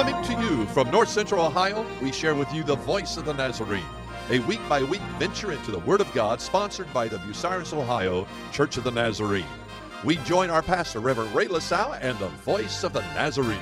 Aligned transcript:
Coming 0.00 0.24
to 0.24 0.40
you 0.40 0.64
from 0.68 0.90
North 0.90 1.10
Central 1.10 1.44
Ohio, 1.44 1.84
we 2.00 2.10
share 2.10 2.34
with 2.34 2.50
you 2.54 2.62
the 2.64 2.76
voice 2.76 3.18
of 3.18 3.26
the 3.26 3.34
Nazarene, 3.34 3.84
a 4.30 4.38
week 4.38 4.60
by 4.66 4.82
week 4.82 5.02
venture 5.18 5.52
into 5.52 5.70
the 5.70 5.80
Word 5.80 6.00
of 6.00 6.10
God 6.14 6.40
sponsored 6.40 6.90
by 6.94 7.06
the 7.06 7.18
Bucyrus, 7.18 7.74
Ohio 7.74 8.26
Church 8.50 8.78
of 8.78 8.84
the 8.84 8.90
Nazarene. 8.90 9.44
We 10.02 10.16
join 10.24 10.48
our 10.48 10.62
pastor, 10.62 11.00
Reverend 11.00 11.34
Ray 11.34 11.48
LaSalle, 11.48 11.98
and 12.00 12.18
the 12.18 12.28
voice 12.28 12.82
of 12.82 12.94
the 12.94 13.02
Nazarene. 13.12 13.58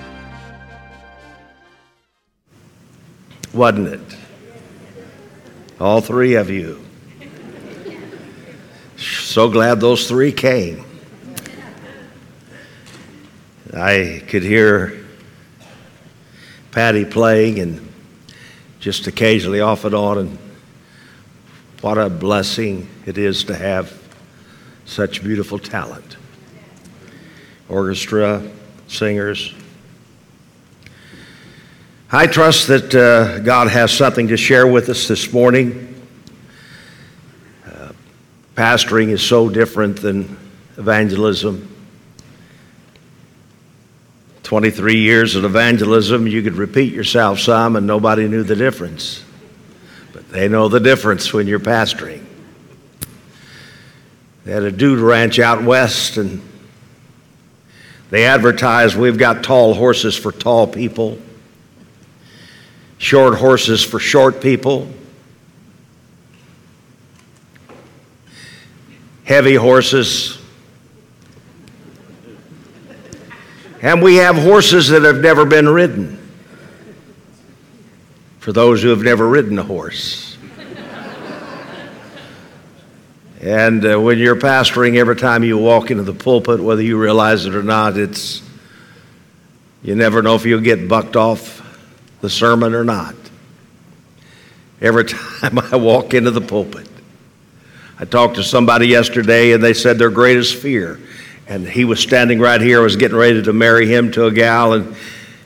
Wasn't 3.52 3.88
it? 3.88 4.16
All 5.80 6.00
three 6.00 6.36
of 6.36 6.50
you. 6.50 6.80
So 8.96 9.50
glad 9.50 9.80
those 9.80 10.06
three 10.06 10.30
came. 10.30 10.84
I 13.74 14.22
could 14.28 14.44
hear 14.44 15.07
Patty 16.78 17.04
playing 17.04 17.58
and 17.58 17.92
just 18.78 19.08
occasionally 19.08 19.60
off 19.60 19.84
and 19.84 19.96
on, 19.96 20.18
and 20.18 20.38
what 21.80 21.98
a 21.98 22.08
blessing 22.08 22.88
it 23.04 23.18
is 23.18 23.42
to 23.42 23.56
have 23.56 24.00
such 24.84 25.24
beautiful 25.24 25.58
talent. 25.58 26.16
Orchestra, 27.68 28.48
singers. 28.86 29.52
I 32.12 32.28
trust 32.28 32.68
that 32.68 32.94
uh, 32.94 33.40
God 33.40 33.66
has 33.66 33.90
something 33.90 34.28
to 34.28 34.36
share 34.36 34.68
with 34.68 34.88
us 34.88 35.08
this 35.08 35.32
morning. 35.32 36.00
Uh, 37.66 37.90
pastoring 38.54 39.08
is 39.08 39.20
so 39.20 39.48
different 39.48 40.00
than 40.00 40.38
evangelism. 40.76 41.74
23 44.48 44.96
years 44.96 45.34
of 45.36 45.44
evangelism, 45.44 46.26
you 46.26 46.42
could 46.42 46.54
repeat 46.54 46.94
yourself 46.94 47.38
some 47.38 47.76
and 47.76 47.86
nobody 47.86 48.26
knew 48.26 48.42
the 48.42 48.56
difference. 48.56 49.22
But 50.14 50.30
they 50.30 50.48
know 50.48 50.68
the 50.68 50.80
difference 50.80 51.34
when 51.34 51.46
you're 51.46 51.60
pastoring. 51.60 52.24
They 54.46 54.52
had 54.52 54.62
a 54.62 54.72
dude 54.72 55.00
ranch 55.00 55.38
out 55.38 55.62
west 55.62 56.16
and 56.16 56.40
they 58.08 58.24
advertised 58.24 58.96
we've 58.96 59.18
got 59.18 59.44
tall 59.44 59.74
horses 59.74 60.16
for 60.16 60.32
tall 60.32 60.66
people, 60.66 61.18
short 62.96 63.36
horses 63.36 63.84
for 63.84 63.98
short 63.98 64.40
people, 64.40 64.88
heavy 69.24 69.56
horses 69.56 70.37
And 73.80 74.02
we 74.02 74.16
have 74.16 74.36
horses 74.36 74.88
that 74.88 75.02
have 75.02 75.18
never 75.18 75.44
been 75.44 75.68
ridden. 75.68 76.16
For 78.40 78.52
those 78.52 78.82
who 78.82 78.88
have 78.88 79.02
never 79.02 79.28
ridden 79.28 79.58
a 79.58 79.62
horse. 79.62 80.36
and 83.40 83.84
uh, 83.84 84.00
when 84.00 84.18
you're 84.18 84.36
pastoring, 84.36 84.96
every 84.96 85.14
time 85.14 85.44
you 85.44 85.58
walk 85.58 85.92
into 85.92 86.02
the 86.02 86.14
pulpit, 86.14 86.60
whether 86.60 86.82
you 86.82 86.98
realize 86.98 87.46
it 87.46 87.54
or 87.54 87.62
not, 87.62 87.96
it's 87.96 88.42
you 89.82 89.94
never 89.94 90.22
know 90.22 90.34
if 90.34 90.44
you'll 90.44 90.60
get 90.60 90.88
bucked 90.88 91.14
off 91.14 91.64
the 92.20 92.30
sermon 92.30 92.74
or 92.74 92.82
not. 92.82 93.14
Every 94.80 95.04
time 95.04 95.58
I 95.58 95.76
walk 95.76 96.14
into 96.14 96.32
the 96.32 96.40
pulpit, 96.40 96.88
I 98.00 98.06
talked 98.06 98.36
to 98.36 98.42
somebody 98.42 98.88
yesterday 98.88 99.52
and 99.52 99.62
they 99.62 99.74
said 99.74 99.98
their 99.98 100.10
greatest 100.10 100.56
fear 100.56 100.98
and 101.48 101.66
he 101.66 101.84
was 101.84 101.98
standing 101.98 102.38
right 102.38 102.60
here. 102.60 102.80
I 102.80 102.82
was 102.82 102.96
getting 102.96 103.16
ready 103.16 103.42
to 103.42 103.52
marry 103.52 103.86
him 103.86 104.12
to 104.12 104.26
a 104.26 104.30
gal, 104.30 104.74
and 104.74 104.94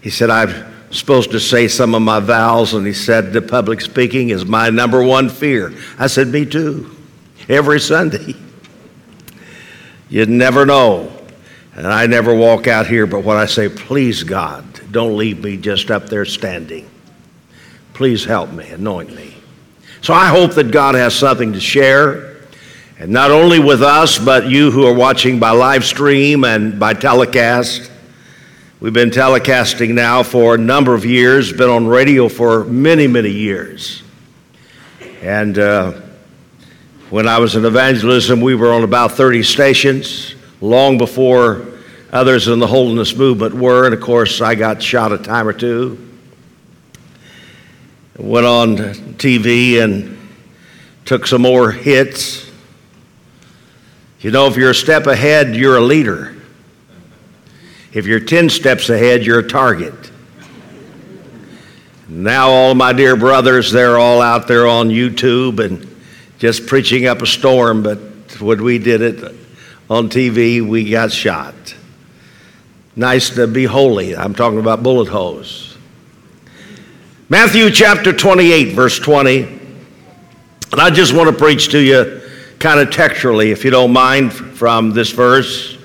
he 0.00 0.10
said, 0.10 0.30
I'm 0.30 0.72
supposed 0.90 1.30
to 1.30 1.40
say 1.40 1.68
some 1.68 1.94
of 1.94 2.02
my 2.02 2.18
vows. 2.18 2.74
And 2.74 2.86
he 2.86 2.92
said, 2.92 3.32
The 3.32 3.40
public 3.40 3.80
speaking 3.80 4.30
is 4.30 4.44
my 4.44 4.68
number 4.68 5.02
one 5.02 5.28
fear. 5.28 5.72
I 5.98 6.08
said, 6.08 6.28
Me 6.28 6.44
too. 6.44 6.90
Every 7.48 7.80
Sunday. 7.80 8.34
You'd 10.08 10.28
never 10.28 10.66
know. 10.66 11.10
And 11.74 11.86
I 11.86 12.06
never 12.06 12.34
walk 12.34 12.66
out 12.66 12.86
here, 12.86 13.06
but 13.06 13.24
when 13.24 13.36
I 13.36 13.46
say, 13.46 13.68
Please, 13.68 14.24
God, 14.24 14.64
don't 14.90 15.16
leave 15.16 15.42
me 15.42 15.56
just 15.56 15.90
up 15.90 16.06
there 16.06 16.24
standing. 16.24 16.90
Please 17.94 18.24
help 18.24 18.50
me, 18.50 18.68
anoint 18.70 19.14
me. 19.14 19.34
So 20.00 20.12
I 20.12 20.26
hope 20.26 20.54
that 20.54 20.72
God 20.72 20.96
has 20.96 21.14
something 21.14 21.52
to 21.52 21.60
share. 21.60 22.31
And 23.02 23.10
not 23.10 23.32
only 23.32 23.58
with 23.58 23.82
us, 23.82 24.16
but 24.16 24.48
you 24.48 24.70
who 24.70 24.86
are 24.86 24.94
watching 24.94 25.40
by 25.40 25.50
live 25.50 25.84
stream 25.84 26.44
and 26.44 26.78
by 26.78 26.94
telecast. 26.94 27.90
We've 28.78 28.92
been 28.92 29.10
telecasting 29.10 29.90
now 29.90 30.22
for 30.22 30.54
a 30.54 30.58
number 30.58 30.94
of 30.94 31.04
years, 31.04 31.52
been 31.52 31.68
on 31.68 31.88
radio 31.88 32.28
for 32.28 32.62
many, 32.62 33.08
many 33.08 33.30
years. 33.30 34.04
And 35.20 35.58
uh, 35.58 36.00
when 37.10 37.26
I 37.26 37.40
was 37.40 37.56
in 37.56 37.64
evangelism, 37.64 38.40
we 38.40 38.54
were 38.54 38.72
on 38.72 38.84
about 38.84 39.10
30 39.10 39.42
stations, 39.42 40.36
long 40.60 40.96
before 40.96 41.66
others 42.12 42.46
in 42.46 42.60
the 42.60 42.68
holiness 42.68 43.16
movement 43.16 43.52
were. 43.52 43.84
And 43.84 43.94
of 43.94 44.00
course, 44.00 44.40
I 44.40 44.54
got 44.54 44.80
shot 44.80 45.10
a 45.10 45.18
time 45.18 45.48
or 45.48 45.52
two. 45.52 45.98
Went 48.16 48.46
on 48.46 48.76
TV 49.18 49.82
and 49.82 50.16
took 51.04 51.26
some 51.26 51.42
more 51.42 51.72
hits. 51.72 52.51
You 54.22 54.30
know, 54.30 54.46
if 54.46 54.56
you're 54.56 54.70
a 54.70 54.74
step 54.74 55.08
ahead, 55.08 55.56
you're 55.56 55.76
a 55.76 55.80
leader. 55.80 56.36
If 57.92 58.06
you're 58.06 58.20
10 58.20 58.50
steps 58.50 58.88
ahead, 58.88 59.26
you're 59.26 59.40
a 59.40 59.48
target. 59.48 60.12
Now, 62.08 62.50
all 62.50 62.74
my 62.76 62.92
dear 62.92 63.16
brothers, 63.16 63.72
they're 63.72 63.98
all 63.98 64.20
out 64.20 64.46
there 64.46 64.66
on 64.66 64.90
YouTube 64.90 65.58
and 65.58 65.88
just 66.38 66.66
preaching 66.68 67.06
up 67.06 67.20
a 67.20 67.26
storm, 67.26 67.82
but 67.82 67.98
when 68.40 68.62
we 68.62 68.78
did 68.78 69.02
it 69.02 69.34
on 69.90 70.08
TV, 70.08 70.66
we 70.66 70.88
got 70.88 71.10
shot. 71.10 71.54
Nice 72.94 73.30
to 73.30 73.48
be 73.48 73.64
holey. 73.64 74.16
I'm 74.16 74.34
talking 74.34 74.60
about 74.60 74.84
bullet 74.84 75.08
holes. 75.08 75.76
Matthew 77.28 77.70
chapter 77.70 78.12
28, 78.12 78.74
verse 78.74 78.98
20. 79.00 79.42
And 79.42 80.80
I 80.80 80.90
just 80.90 81.12
want 81.12 81.28
to 81.28 81.36
preach 81.36 81.70
to 81.70 81.78
you 81.80 82.21
kind 82.62 82.78
of 82.78 82.90
textually, 82.90 83.50
if 83.50 83.64
you 83.64 83.72
don't 83.72 83.92
mind, 83.92 84.32
from 84.32 84.92
this 84.92 85.10
verse. 85.10 85.76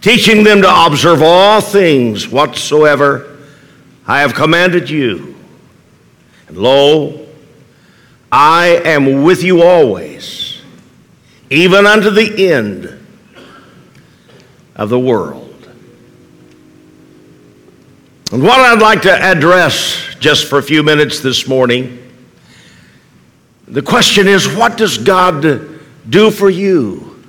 Teaching 0.00 0.44
them 0.44 0.62
to 0.62 0.86
observe 0.86 1.20
all 1.20 1.60
things 1.60 2.28
whatsoever 2.28 3.36
I 4.06 4.20
have 4.20 4.34
commanded 4.34 4.88
you. 4.88 5.34
And 6.46 6.56
lo, 6.56 7.26
I 8.30 8.80
am 8.84 9.24
with 9.24 9.42
you 9.42 9.62
always, 9.62 10.62
even 11.50 11.86
unto 11.86 12.10
the 12.10 12.52
end 12.52 13.04
of 14.76 14.90
the 14.90 14.98
world. 14.98 15.44
And 18.30 18.42
what 18.42 18.60
I'd 18.60 18.80
like 18.80 19.02
to 19.02 19.12
address 19.12 20.14
just 20.20 20.46
for 20.46 20.58
a 20.58 20.62
few 20.62 20.84
minutes 20.84 21.18
this 21.18 21.48
morning 21.48 22.07
the 23.70 23.82
question 23.82 24.26
is 24.26 24.48
what 24.48 24.76
does 24.76 24.98
God 24.98 25.42
do 26.08 26.30
for 26.30 26.50
you 26.50 27.22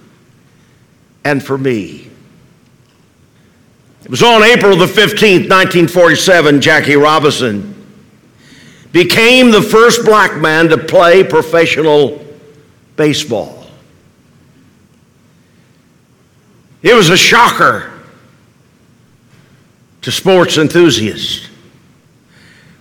and 1.23 1.43
for 1.43 1.57
me? 1.57 2.09
It 4.03 4.09
was 4.09 4.23
on 4.23 4.43
April 4.43 4.77
the 4.77 4.85
15th, 4.85 5.49
1947, 5.49 6.61
Jackie 6.61 6.95
Robinson 6.95 7.75
became 8.91 9.51
the 9.51 9.61
first 9.61 10.03
black 10.03 10.37
man 10.37 10.69
to 10.69 10.77
play 10.77 11.23
professional 11.23 12.25
baseball. 12.95 13.67
It 16.81 16.93
was 16.93 17.09
a 17.09 17.17
shocker 17.17 17.91
to 20.01 20.11
sports 20.11 20.57
enthusiasts 20.57 21.47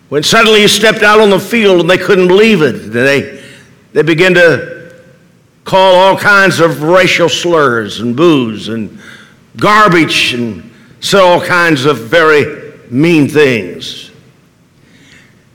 when 0.08 0.22
suddenly 0.22 0.60
he 0.60 0.68
stepped 0.68 1.02
out 1.02 1.20
on 1.20 1.30
the 1.30 1.40
field 1.40 1.80
and 1.80 1.90
they 1.90 1.98
couldn't 1.98 2.28
believe 2.28 2.62
it. 2.62 2.90
They 2.90 3.37
they 3.92 4.02
begin 4.02 4.34
to 4.34 4.94
call 5.64 5.94
all 5.94 6.16
kinds 6.16 6.60
of 6.60 6.82
racial 6.82 7.28
slurs 7.28 8.00
and 8.00 8.16
boos 8.16 8.68
and 8.68 8.98
garbage 9.56 10.34
and 10.34 10.70
say 11.00 11.18
all 11.18 11.40
kinds 11.40 11.84
of 11.84 11.98
very 11.98 12.72
mean 12.90 13.28
things. 13.28 14.10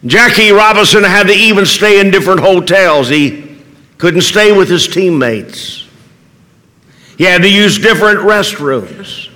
Jackie 0.05 0.51
Robinson 0.51 1.03
had 1.03 1.27
to 1.27 1.33
even 1.33 1.65
stay 1.65 1.99
in 1.99 2.11
different 2.11 2.41
hotels. 2.41 3.07
He 3.07 3.57
couldn't 3.97 4.21
stay 4.21 4.51
with 4.51 4.69
his 4.69 4.87
teammates. 4.87 5.87
He 7.17 7.23
had 7.23 7.41
to 7.43 7.49
use 7.49 7.77
different 7.79 8.19
restrooms. 8.19 9.29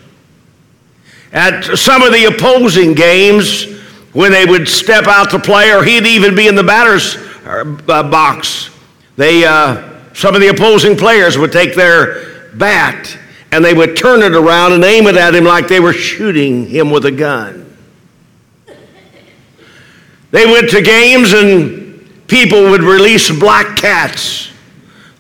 At 1.31 1.63
some 1.77 2.01
of 2.01 2.11
the 2.11 2.25
opposing 2.25 2.93
games, 2.93 3.65
when 4.13 4.31
they 4.31 4.45
would 4.45 4.67
step 4.67 5.05
out 5.07 5.29
to 5.31 5.39
play, 5.39 5.71
or 5.71 5.83
he'd 5.83 6.05
even 6.05 6.35
be 6.35 6.47
in 6.47 6.55
the 6.55 6.63
batter's 6.63 7.17
uh, 7.45 7.63
box, 8.03 8.69
they, 9.17 9.43
uh, 9.43 10.13
some 10.13 10.35
of 10.35 10.41
the 10.41 10.47
opposing 10.47 10.95
players 10.95 11.37
would 11.37 11.51
take 11.51 11.75
their 11.75 12.49
bat 12.53 13.17
and 13.51 13.63
they 13.63 13.73
would 13.73 13.97
turn 13.97 14.21
it 14.21 14.33
around 14.33 14.73
and 14.73 14.83
aim 14.83 15.07
it 15.07 15.15
at 15.15 15.35
him 15.35 15.43
like 15.43 15.67
they 15.67 15.79
were 15.79 15.93
shooting 15.93 16.67
him 16.67 16.91
with 16.91 17.05
a 17.05 17.11
gun. 17.11 17.65
They 20.31 20.45
went 20.45 20.69
to 20.71 20.81
games 20.81 21.33
and 21.33 22.27
people 22.27 22.69
would 22.69 22.83
release 22.83 23.31
black 23.31 23.77
cats, 23.77 24.51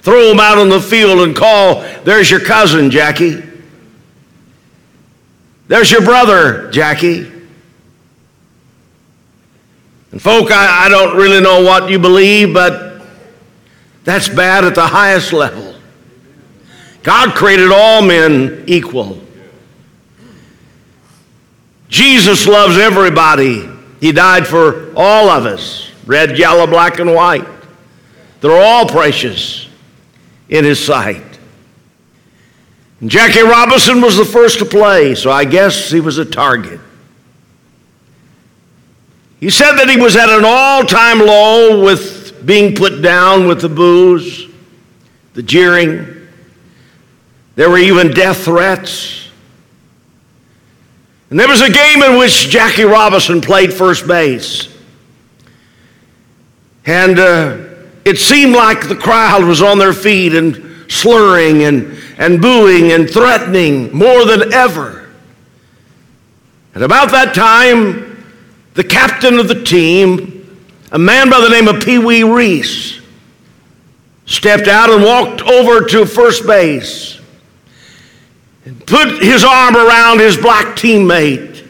throw 0.01 0.27
them 0.29 0.39
out 0.39 0.57
on 0.57 0.69
the 0.69 0.81
field 0.81 1.21
and 1.21 1.35
call, 1.35 1.81
There's 2.03 2.29
your 2.29 2.41
cousin, 2.41 2.91
Jackie. 2.91 3.43
There's 5.67 5.91
your 5.91 6.01
brother, 6.01 6.69
Jackie. 6.71 7.31
And, 10.11 10.21
folk, 10.21 10.51
I, 10.51 10.85
I 10.85 10.89
don't 10.89 11.17
really 11.17 11.41
know 11.41 11.61
what 11.61 11.89
you 11.89 11.99
believe, 11.99 12.53
but 12.53 12.86
that's 14.07 14.29
bad 14.29 14.63
at 14.63 14.73
the 14.73 14.87
highest 14.87 15.33
level. 15.33 15.75
God 17.03 17.35
created 17.35 17.73
all 17.73 18.01
men 18.01 18.63
equal. 18.65 19.19
Jesus 21.89 22.47
loves 22.47 22.77
everybody. 22.77 23.69
He 23.99 24.13
died 24.13 24.47
for 24.47 24.93
all 24.95 25.29
of 25.29 25.45
us 25.45 25.91
red, 26.05 26.39
yellow, 26.39 26.65
black, 26.65 26.99
and 26.99 27.13
white. 27.13 27.45
They're 28.39 28.63
all 28.63 28.87
precious 28.87 29.67
in 30.47 30.63
His 30.63 30.81
sight. 30.81 31.37
And 33.01 33.11
Jackie 33.11 33.41
Robinson 33.41 33.99
was 33.99 34.15
the 34.15 34.23
first 34.23 34.59
to 34.59 34.65
play, 34.65 35.15
so 35.15 35.31
I 35.31 35.43
guess 35.43 35.91
he 35.91 35.99
was 35.99 36.17
a 36.17 36.23
target. 36.23 36.79
He 39.41 39.49
said 39.49 39.73
that 39.73 39.89
he 39.89 39.97
was 39.97 40.15
at 40.15 40.29
an 40.29 40.45
all 40.45 40.85
time 40.85 41.19
low 41.19 41.83
with 41.83 42.16
being 42.47 42.73
put 42.73 43.01
down 43.01 43.45
with 43.45 43.59
the 43.59 43.67
boos, 43.67 44.47
the 45.33 45.43
jeering. 45.43 46.29
There 47.55 47.69
were 47.69 47.77
even 47.77 48.11
death 48.11 48.45
threats. 48.45 49.27
And 51.29 51.37
there 51.37 51.49
was 51.49 51.61
a 51.61 51.69
game 51.69 52.01
in 52.03 52.17
which 52.17 52.47
Jackie 52.47 52.85
Robinson 52.85 53.41
played 53.41 53.73
first 53.73 54.07
base. 54.07 54.73
And 56.85 57.19
uh, 57.19 57.57
it 58.05 58.17
seemed 58.17 58.55
like 58.55 58.87
the 58.87 58.95
crowd 58.95 59.43
was 59.43 59.61
on 59.61 59.77
their 59.77 59.91
feet 59.91 60.33
and 60.33 60.89
slurring 60.89 61.63
and, 61.63 61.97
and 62.17 62.41
booing 62.41 62.93
and 62.93 63.09
threatening 63.09 63.93
more 63.93 64.23
than 64.23 64.53
ever. 64.53 65.09
And 66.75 66.81
about 66.81 67.11
that 67.11 67.35
time, 67.35 68.25
the 68.75 68.85
captain 68.85 69.37
of 69.37 69.49
the 69.49 69.63
team, 69.63 70.36
a 70.91 70.99
man 70.99 71.29
by 71.29 71.39
the 71.41 71.49
name 71.49 71.67
of 71.67 71.83
Pee 71.83 71.97
Wee 71.97 72.23
Reese, 72.23 73.01
stepped 74.25 74.67
out 74.67 74.89
and 74.89 75.03
walked 75.03 75.41
over 75.41 75.85
to 75.87 76.05
first 76.05 76.45
base 76.45 77.19
and 78.65 78.85
put 78.85 79.21
his 79.21 79.43
arm 79.43 79.75
around 79.75 80.19
his 80.19 80.37
black 80.37 80.75
teammate. 80.75 81.65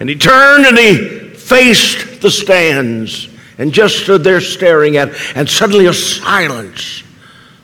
And 0.00 0.08
he 0.08 0.16
turned 0.16 0.66
and 0.66 0.78
he 0.78 1.30
faced 1.34 2.20
the 2.20 2.30
stands 2.30 3.28
and 3.58 3.72
just 3.72 4.00
stood 4.00 4.24
there 4.24 4.40
staring 4.40 4.96
at. 4.96 5.10
And 5.34 5.48
suddenly 5.48 5.86
a 5.86 5.94
silence 5.94 7.02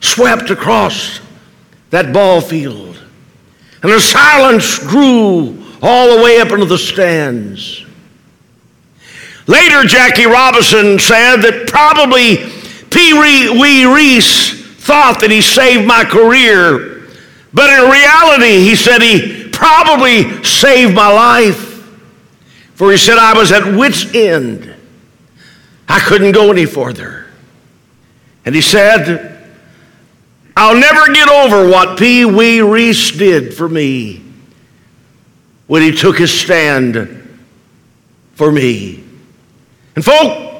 swept 0.00 0.50
across 0.50 1.20
that 1.90 2.12
ball 2.12 2.40
field. 2.40 3.02
And 3.82 3.90
the 3.92 4.00
silence 4.00 4.78
grew 4.78 5.62
all 5.82 6.16
the 6.16 6.22
way 6.22 6.40
up 6.40 6.50
into 6.50 6.66
the 6.66 6.78
stands. 6.78 7.84
Later, 9.46 9.84
Jackie 9.84 10.26
Robinson 10.26 10.98
said 10.98 11.36
that 11.38 11.66
probably 11.66 12.36
Pee 12.90 13.12
Wee 13.12 13.84
Reese 13.86 14.62
thought 14.76 15.20
that 15.20 15.30
he 15.30 15.40
saved 15.40 15.86
my 15.86 16.04
career, 16.04 17.08
but 17.52 17.70
in 17.70 17.90
reality, 17.90 18.60
he 18.60 18.76
said 18.76 19.02
he 19.02 19.48
probably 19.50 20.42
saved 20.44 20.94
my 20.94 21.08
life. 21.08 21.70
For 22.74 22.90
he 22.90 22.96
said 22.96 23.18
I 23.18 23.36
was 23.36 23.52
at 23.52 23.76
wit's 23.76 24.14
end. 24.14 24.74
I 25.88 26.00
couldn't 26.00 26.32
go 26.32 26.50
any 26.50 26.66
further. 26.66 27.26
And 28.44 28.54
he 28.54 28.60
said, 28.60 29.32
I'll 30.56 30.78
never 30.78 31.12
get 31.12 31.28
over 31.28 31.68
what 31.68 31.98
Pee 31.98 32.24
Wee 32.24 32.60
Reese 32.60 33.10
did 33.12 33.54
for 33.54 33.68
me 33.68 34.22
when 35.66 35.82
he 35.82 35.92
took 35.92 36.18
his 36.18 36.32
stand 36.32 37.40
for 38.34 38.50
me. 38.50 39.02
And, 39.94 40.04
folk, 40.04 40.52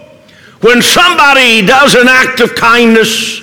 when 0.60 0.82
somebody 0.82 1.64
does 1.66 1.94
an 1.94 2.08
act 2.08 2.40
of 2.40 2.54
kindness, 2.54 3.40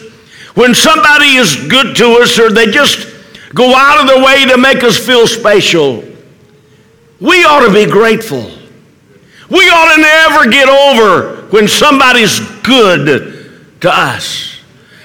when 0.56 0.74
somebody 0.74 1.36
is 1.36 1.56
good 1.68 1.96
to 1.98 2.20
us, 2.22 2.40
or 2.40 2.50
they 2.50 2.68
just 2.68 3.08
go 3.54 3.76
out 3.76 4.02
of 4.02 4.08
their 4.08 4.24
way 4.24 4.46
to 4.46 4.58
make 4.58 4.84
us 4.84 4.98
feel 4.98 5.28
special, 5.28 6.04
we 7.20 7.44
ought 7.44 7.66
to 7.66 7.74
be 7.74 7.90
grateful. 7.90 8.50
We 9.50 9.70
ought 9.70 9.96
to 9.96 10.02
never 10.02 10.52
get 10.52 10.70
over 10.70 11.48
when 11.50 11.68
somebody's 11.68 12.40
good 12.62 13.82
to 13.82 13.90
us. 13.92 14.60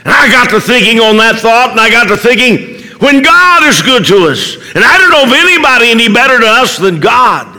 And 0.05 0.13
I 0.13 0.29
got 0.29 0.51
to 0.51 0.61
thinking 0.61 1.01
on 1.01 1.17
that 1.17 1.37
thought, 1.37 1.71
and 1.71 1.81
I 1.81 1.89
got 1.89 2.09
to 2.09 2.17
thinking, 2.17 2.83
when 2.99 3.23
God 3.23 3.65
is 3.65 3.81
good 3.81 4.05
to 4.07 4.29
us, 4.29 4.57
and 4.75 4.85
I 4.85 4.99
don't 4.99 5.11
know 5.11 5.25
of 5.25 5.33
anybody 5.33 5.91
any 5.91 6.13
better 6.13 6.39
to 6.41 6.47
us 6.47 6.77
than 6.77 7.01
God. 7.01 7.54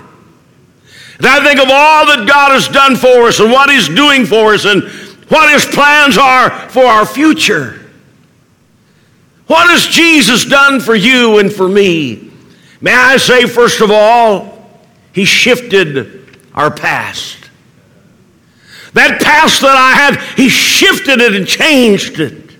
And 1.17 1.27
I 1.27 1.43
think 1.43 1.59
of 1.59 1.69
all 1.71 2.05
that 2.07 2.27
God 2.27 2.51
has 2.51 2.67
done 2.67 2.95
for 2.95 3.27
us 3.27 3.39
and 3.39 3.51
what 3.51 3.69
He's 3.69 3.87
doing 3.87 4.25
for 4.25 4.53
us 4.53 4.65
and 4.65 4.83
what 5.29 5.51
His 5.53 5.65
plans 5.65 6.17
are 6.17 6.49
for 6.69 6.83
our 6.83 7.05
future. 7.05 7.81
What 9.47 9.69
has 9.69 9.87
Jesus 9.87 10.45
done 10.45 10.79
for 10.79 10.95
you 10.95 11.39
and 11.39 11.51
for 11.51 11.67
me? 11.67 12.31
May 12.81 12.93
I 12.93 13.17
say, 13.17 13.45
first 13.45 13.79
of 13.81 13.91
all, 13.91 14.67
He 15.13 15.23
shifted 15.23 16.37
our 16.53 16.71
past. 16.71 17.49
That 18.93 19.21
past 19.21 19.61
that 19.61 19.75
I 19.77 19.93
had, 19.93 20.35
He 20.35 20.49
shifted 20.49 21.21
it 21.21 21.35
and 21.35 21.47
changed 21.47 22.19
it. 22.19 22.51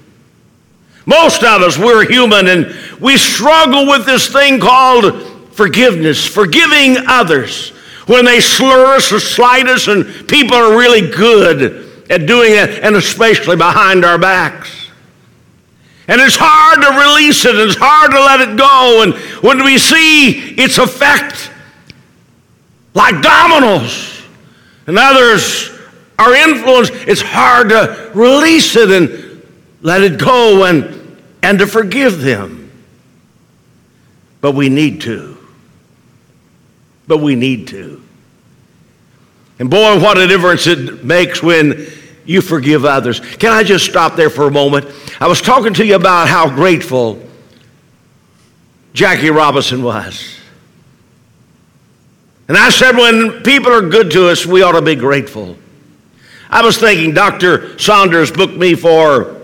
Most 1.06 1.44
of 1.44 1.62
us, 1.62 1.78
we're 1.78 2.08
human 2.10 2.48
and 2.48 2.76
we 3.00 3.18
struggle 3.18 3.86
with 3.86 4.06
this 4.06 4.32
thing 4.32 4.60
called 4.60 5.54
forgiveness, 5.54 6.26
forgiving 6.26 6.98
others 7.08 7.74
when 8.08 8.26
they 8.26 8.40
slur 8.40 8.96
us 8.96 9.12
or 9.12 9.20
slight 9.20 9.68
us, 9.68 9.88
and 9.88 10.06
people 10.28 10.56
are 10.56 10.78
really 10.78 11.10
good 11.10 11.86
at 12.10 12.26
doing 12.28 12.52
it, 12.52 12.84
and 12.84 12.96
especially 12.96 13.56
behind 13.56 14.06
our 14.06 14.18
backs. 14.18 14.90
And 16.08 16.22
it's 16.22 16.38
hard 16.40 16.82
to 16.82 16.90
release 17.10 17.46
it, 17.46 17.56
and 17.56 17.68
it's 17.68 17.78
hard 17.80 18.12
to 18.12 18.20
let 18.20 18.42
it 18.42 18.58
go. 18.58 19.02
And 19.02 19.14
when 19.44 19.64
we 19.64 19.80
see 19.80 20.54
its 20.56 20.78
effect, 20.78 21.52
like 22.94 23.22
dominoes, 23.24 24.22
and 24.86 24.98
others 25.00 25.72
are 26.20 26.36
influenced, 26.36 26.94
it's 26.94 27.22
hard 27.22 27.70
to 27.70 28.12
release 28.14 28.76
it 28.76 28.92
and 28.92 29.42
let 29.82 30.04
it 30.04 30.20
go 30.20 30.66
and, 30.66 31.18
and 31.42 31.58
to 31.58 31.66
forgive 31.66 32.22
them. 32.22 32.72
But 34.42 34.52
we 34.52 34.70
need 34.70 35.02
to 35.02 35.36
but 37.08 37.18
we 37.18 37.36
need 37.36 37.68
to. 37.70 38.02
And 39.60 39.70
boy, 39.70 40.00
what 40.00 40.18
a 40.18 40.28
difference 40.28 40.68
it 40.68 41.04
makes 41.04 41.42
when 41.42 41.88
you 42.26 42.42
forgive 42.42 42.86
others. 42.86 43.20
Can 43.20 43.52
I 43.52 43.64
just 43.64 43.86
stop 43.86 44.16
there 44.16 44.30
for 44.30 44.48
a 44.48 44.52
moment? 44.52 44.88
I 45.20 45.28
was 45.28 45.42
talking 45.42 45.74
to 45.76 45.86
you 45.86 45.96
about 45.96 46.28
how 46.28 46.50
grateful 46.50 47.22
Jackie 48.94 49.30
Robinson 49.30 49.84
was. 49.84 50.40
And 52.48 52.58
I 52.58 52.70
said, 52.70 52.96
when 52.96 53.44
people 53.44 53.72
are 53.72 53.82
good 53.82 54.12
to 54.12 54.30
us, 54.30 54.46
we 54.46 54.62
ought 54.62 54.74
to 54.74 54.82
be 54.82 54.96
grateful. 54.96 55.58
I 56.50 56.62
was 56.62 56.78
thinking 56.78 57.14
Dr. 57.14 57.78
Saunders 57.80 58.32
booked 58.32 58.56
me 58.56 58.76
for 58.76 59.42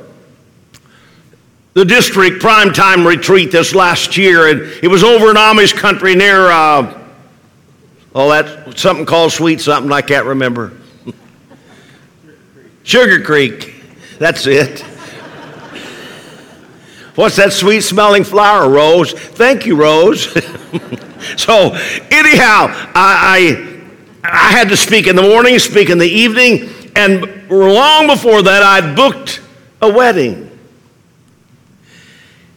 the 1.74 1.86
district 1.86 2.42
primetime 2.42 3.08
retreat 3.08 3.52
this 3.52 3.74
last 3.74 4.18
year, 4.18 4.50
and 4.50 4.62
it 4.84 4.88
was 4.88 5.04
over 5.04 5.30
in 5.30 5.36
Amish 5.36 5.76
country 5.76 6.16
near 6.16 6.48
uh, 6.48 7.01
Oh, 8.14 8.30
that's 8.30 8.82
something 8.82 9.06
called 9.06 9.32
sweet 9.32 9.62
something 9.62 9.92
I 9.92 10.02
can't 10.02 10.26
remember. 10.26 10.74
Sugar 12.84 13.24
Creek. 13.24 13.76
That's 14.20 14.46
it. 14.48 14.82
What's 17.16 17.36
that 17.36 17.54
sweet 17.54 17.82
smelling 17.82 18.24
flower, 18.24 18.70
Rose? 18.70 19.12
Thank 19.14 19.66
you, 19.66 19.76
Rose. 19.76 20.24
so, 21.38 21.74
anyhow, 22.10 22.68
I, 22.96 23.82
I, 24.24 24.24
I 24.24 24.52
had 24.52 24.70
to 24.70 24.78
speak 24.78 25.08
in 25.08 25.16
the 25.16 25.22
morning, 25.22 25.60
speak 25.60 25.90
in 25.90 25.98
the 25.98 26.08
evening, 26.08 26.70
and 26.96 27.50
long 27.50 28.08
before 28.08 28.42
that, 28.44 28.64
I'd 28.64 28.96
booked 28.96 29.42
a 29.82 29.92
wedding. 29.92 30.51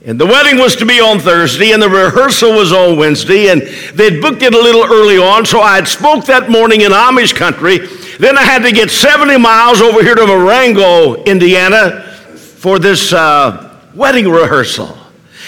And 0.06 0.20
the 0.20 0.26
wedding 0.26 0.58
was 0.58 0.76
to 0.76 0.84
be 0.84 1.00
on 1.00 1.18
Thursday, 1.18 1.73
and 1.73 1.82
the 1.82 1.88
rehearsal 1.88 2.52
was 2.52 2.75
on 2.75 2.99
Wednesday, 2.99 3.49
and 3.49 3.62
they'd 3.94 4.20
booked 4.20 4.42
it 4.42 4.52
a 4.52 4.61
little 4.61 4.84
early 4.84 5.16
on, 5.16 5.46
so 5.46 5.61
I 5.61 5.76
had 5.76 5.88
spoke 5.88 6.26
that 6.26 6.50
morning 6.50 6.82
in 6.82 6.92
Amish 6.92 7.34
country. 7.34 7.78
Then 8.18 8.37
I 8.37 8.42
had 8.42 8.62
to 8.64 8.73
get 8.73 8.90
70 8.90 9.38
miles 9.38 9.80
over 9.80 10.02
here 10.02 10.14
to 10.14 10.26
Marengo, 10.26 11.25
Indiana, 11.25 12.02
for 12.37 12.78
this 12.78 13.14
uh, 13.14 13.80
wedding 13.94 14.28
rehearsal. 14.28 14.94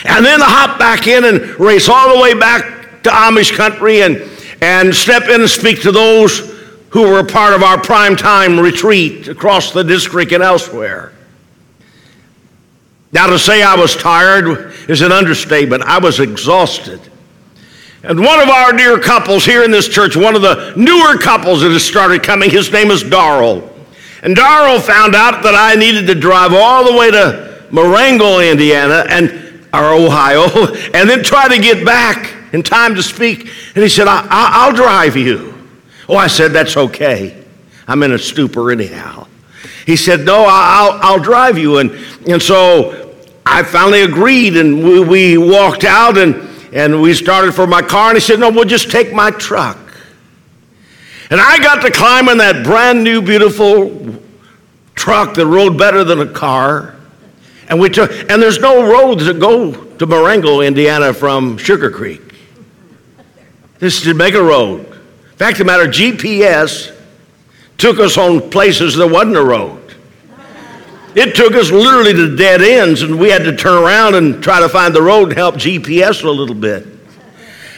And 0.04 0.24
then 0.24 0.38
to 0.38 0.46
hop 0.46 0.78
back 0.78 1.06
in 1.06 1.24
and 1.24 1.60
race 1.60 1.90
all 1.90 2.16
the 2.16 2.22
way 2.22 2.32
back 2.32 3.02
to 3.02 3.10
Amish 3.10 3.54
country 3.54 4.02
and, 4.02 4.22
and 4.62 4.94
step 4.94 5.24
in 5.24 5.42
and 5.42 5.50
speak 5.50 5.82
to 5.82 5.92
those 5.92 6.56
who 6.88 7.02
were 7.02 7.22
part 7.22 7.52
of 7.52 7.62
our 7.62 7.76
primetime 7.76 8.62
retreat 8.62 9.28
across 9.28 9.72
the 9.72 9.84
district 9.84 10.32
and 10.32 10.42
elsewhere. 10.42 11.12
Now, 13.16 13.28
to 13.28 13.38
say 13.38 13.62
I 13.62 13.74
was 13.76 13.96
tired 13.96 14.74
is 14.90 15.00
an 15.00 15.10
understatement. 15.10 15.82
I 15.84 15.98
was 15.98 16.20
exhausted. 16.20 17.00
And 18.02 18.20
one 18.20 18.40
of 18.40 18.50
our 18.50 18.74
dear 18.74 19.00
couples 19.00 19.42
here 19.42 19.64
in 19.64 19.70
this 19.70 19.88
church, 19.88 20.16
one 20.16 20.36
of 20.36 20.42
the 20.42 20.74
newer 20.76 21.16
couples 21.16 21.62
that 21.62 21.70
has 21.70 21.82
started 21.82 22.22
coming, 22.22 22.50
his 22.50 22.70
name 22.70 22.90
is 22.90 23.02
Darrell. 23.02 23.74
And 24.22 24.36
Darrell 24.36 24.78
found 24.80 25.14
out 25.14 25.42
that 25.44 25.54
I 25.54 25.76
needed 25.76 26.06
to 26.08 26.14
drive 26.14 26.52
all 26.52 26.84
the 26.84 26.94
way 26.94 27.10
to 27.10 27.66
Marengo, 27.70 28.40
Indiana, 28.40 29.06
and 29.08 29.30
or 29.72 29.94
Ohio, 29.94 30.74
and 30.92 31.08
then 31.08 31.24
try 31.24 31.48
to 31.48 31.58
get 31.58 31.86
back 31.86 32.34
in 32.52 32.62
time 32.62 32.94
to 32.96 33.02
speak. 33.02 33.48
And 33.74 33.82
he 33.82 33.88
said, 33.88 34.08
I, 34.08 34.68
will 34.68 34.76
drive 34.76 35.16
you. 35.16 35.54
Oh, 36.06 36.16
I 36.16 36.26
said, 36.26 36.52
that's 36.52 36.76
okay. 36.76 37.42
I'm 37.88 38.02
in 38.02 38.12
a 38.12 38.18
stupor 38.18 38.70
anyhow. 38.70 39.26
He 39.86 39.96
said, 39.96 40.26
no, 40.26 40.44
I'll, 40.46 40.98
I'll 41.00 41.22
drive 41.22 41.56
you. 41.56 41.78
And, 41.78 41.92
and 42.28 42.42
so 42.42 43.05
I 43.48 43.62
finally 43.62 44.02
agreed, 44.02 44.56
and 44.56 44.82
we, 44.82 45.00
we 45.00 45.38
walked 45.38 45.84
out, 45.84 46.18
and, 46.18 46.34
and 46.72 47.00
we 47.00 47.14
started 47.14 47.54
for 47.54 47.66
my 47.66 47.80
car. 47.80 48.08
And 48.08 48.16
he 48.16 48.20
said, 48.20 48.40
no, 48.40 48.50
we'll 48.50 48.64
just 48.64 48.90
take 48.90 49.12
my 49.12 49.30
truck. 49.30 49.78
And 51.30 51.40
I 51.40 51.58
got 51.58 51.80
to 51.82 51.90
climb 51.92 52.28
in 52.28 52.38
that 52.38 52.64
brand 52.64 53.04
new, 53.04 53.22
beautiful 53.22 54.16
truck 54.96 55.34
that 55.34 55.46
rode 55.46 55.78
better 55.78 56.02
than 56.02 56.20
a 56.20 56.26
car. 56.26 56.96
And 57.68 57.80
we 57.80 57.88
took, 57.88 58.10
and 58.10 58.42
there's 58.42 58.58
no 58.58 58.90
roads 58.90 59.26
that 59.26 59.38
go 59.38 59.72
to 59.72 60.06
Marengo, 60.06 60.60
Indiana 60.60 61.14
from 61.14 61.56
Sugar 61.56 61.90
Creek. 61.90 62.22
This 63.78 64.04
is 64.04 64.08
a 64.08 64.42
road. 64.42 64.86
In 64.86 65.36
fact, 65.36 65.58
the 65.58 65.64
matter, 65.64 65.86
GPS 65.86 66.96
took 67.78 67.98
us 67.98 68.16
on 68.18 68.50
places 68.50 68.96
there 68.96 69.06
wasn't 69.06 69.36
a 69.36 69.44
road. 69.44 69.85
It 71.16 71.34
took 71.34 71.54
us 71.54 71.70
literally 71.70 72.12
to 72.12 72.36
dead 72.36 72.60
ends, 72.60 73.00
and 73.00 73.18
we 73.18 73.30
had 73.30 73.42
to 73.44 73.56
turn 73.56 73.82
around 73.82 74.16
and 74.16 74.42
try 74.42 74.60
to 74.60 74.68
find 74.68 74.94
the 74.94 75.00
road 75.00 75.30
and 75.30 75.32
help 75.32 75.54
GPS 75.54 76.22
a 76.22 76.30
little 76.30 76.54
bit. 76.54 76.86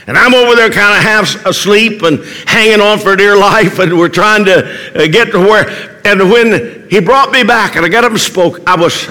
And 0.09 0.19
I'm 0.19 0.35
over 0.35 0.57
there 0.57 0.71
kind 0.71 0.97
of 0.97 1.03
half 1.05 1.47
asleep 1.47 2.03
and 2.03 2.25
hanging 2.49 2.81
on 2.81 2.99
for 2.99 3.15
dear 3.15 3.37
life, 3.39 3.79
and 3.79 3.97
we're 3.97 4.09
trying 4.09 4.45
to 4.47 5.05
uh, 5.05 5.07
get 5.07 5.31
to 5.31 5.39
where. 5.39 6.01
And 6.05 6.31
when 6.31 6.89
he 6.91 6.99
brought 6.99 7.31
me 7.31 7.45
back 7.45 7.77
and 7.77 7.87
I 7.87 7.89
got 7.89 8.03
up 8.05 8.11
and 8.11 8.21
spoke, 8.21 8.61
I 8.67 8.75
was 8.75 9.09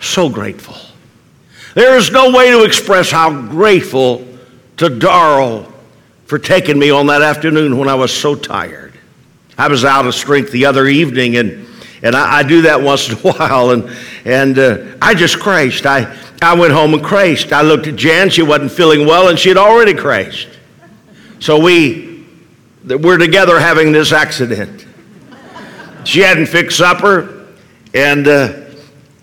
so 0.00 0.30
grateful. 0.30 0.76
There 1.74 1.98
is 1.98 2.10
no 2.10 2.30
way 2.30 2.52
to 2.52 2.64
express 2.64 3.10
how 3.10 3.42
grateful 3.42 4.26
to 4.78 4.88
Darrell 4.88 5.70
for 6.24 6.38
taking 6.38 6.78
me 6.78 6.90
on 6.90 7.08
that 7.08 7.20
afternoon 7.20 7.76
when 7.76 7.90
I 7.90 7.94
was 7.94 8.10
so 8.10 8.34
tired. 8.34 8.94
I 9.58 9.68
was 9.68 9.84
out 9.84 10.06
of 10.06 10.14
strength 10.14 10.50
the 10.50 10.64
other 10.64 10.86
evening, 10.86 11.36
and, 11.36 11.65
and 12.06 12.14
I, 12.14 12.38
I 12.38 12.42
do 12.44 12.62
that 12.62 12.80
once 12.82 13.08
in 13.08 13.14
a 13.14 13.32
while, 13.32 13.70
and, 13.70 13.90
and 14.24 14.58
uh, 14.58 14.96
I 15.02 15.14
just 15.14 15.40
crashed. 15.40 15.86
I, 15.86 16.16
I 16.40 16.54
went 16.54 16.72
home 16.72 16.94
and 16.94 17.02
crashed. 17.02 17.52
I 17.52 17.62
looked 17.62 17.86
at 17.88 17.96
Jan, 17.96 18.30
she 18.30 18.42
wasn't 18.42 18.70
feeling 18.70 19.06
well, 19.06 19.28
and 19.28 19.38
she 19.38 19.48
had 19.48 19.58
already 19.58 19.94
crashed. 19.94 20.48
So 21.40 21.58
we, 21.58 22.24
we're 22.84 23.18
together 23.18 23.58
having 23.58 23.92
this 23.92 24.12
accident. 24.12 24.86
She 26.04 26.20
hadn't 26.20 26.46
fixed 26.46 26.78
supper, 26.78 27.48
and 27.92 28.28
uh, 28.28 28.52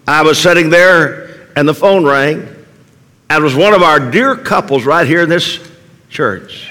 I 0.05 0.21
was 0.23 0.37
sitting 0.37 0.69
there, 0.69 1.47
and 1.55 1.67
the 1.67 1.73
phone 1.73 2.03
rang, 2.05 2.39
and 3.29 3.41
it 3.41 3.41
was 3.41 3.55
one 3.55 3.73
of 3.73 3.81
our 3.81 4.11
dear 4.11 4.35
couples 4.35 4.83
right 4.83 5.07
here 5.07 5.21
in 5.21 5.29
this 5.29 5.59
church. 6.09 6.69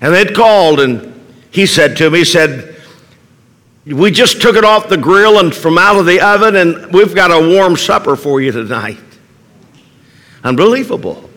And 0.00 0.12
they'd 0.12 0.34
called, 0.34 0.80
and 0.80 1.14
he 1.52 1.66
said 1.66 1.96
to 1.98 2.10
me, 2.10 2.18
he 2.18 2.24
said, 2.24 2.73
We 3.86 4.10
just 4.10 4.40
took 4.40 4.56
it 4.56 4.64
off 4.64 4.88
the 4.88 4.96
grill 4.96 5.38
and 5.38 5.54
from 5.54 5.76
out 5.76 5.96
of 5.96 6.06
the 6.06 6.20
oven, 6.20 6.56
and 6.56 6.92
we've 6.92 7.14
got 7.14 7.30
a 7.30 7.54
warm 7.54 7.76
supper 7.76 8.16
for 8.16 8.40
you 8.40 8.50
tonight. 8.50 8.98
Unbelievable. 10.42 11.28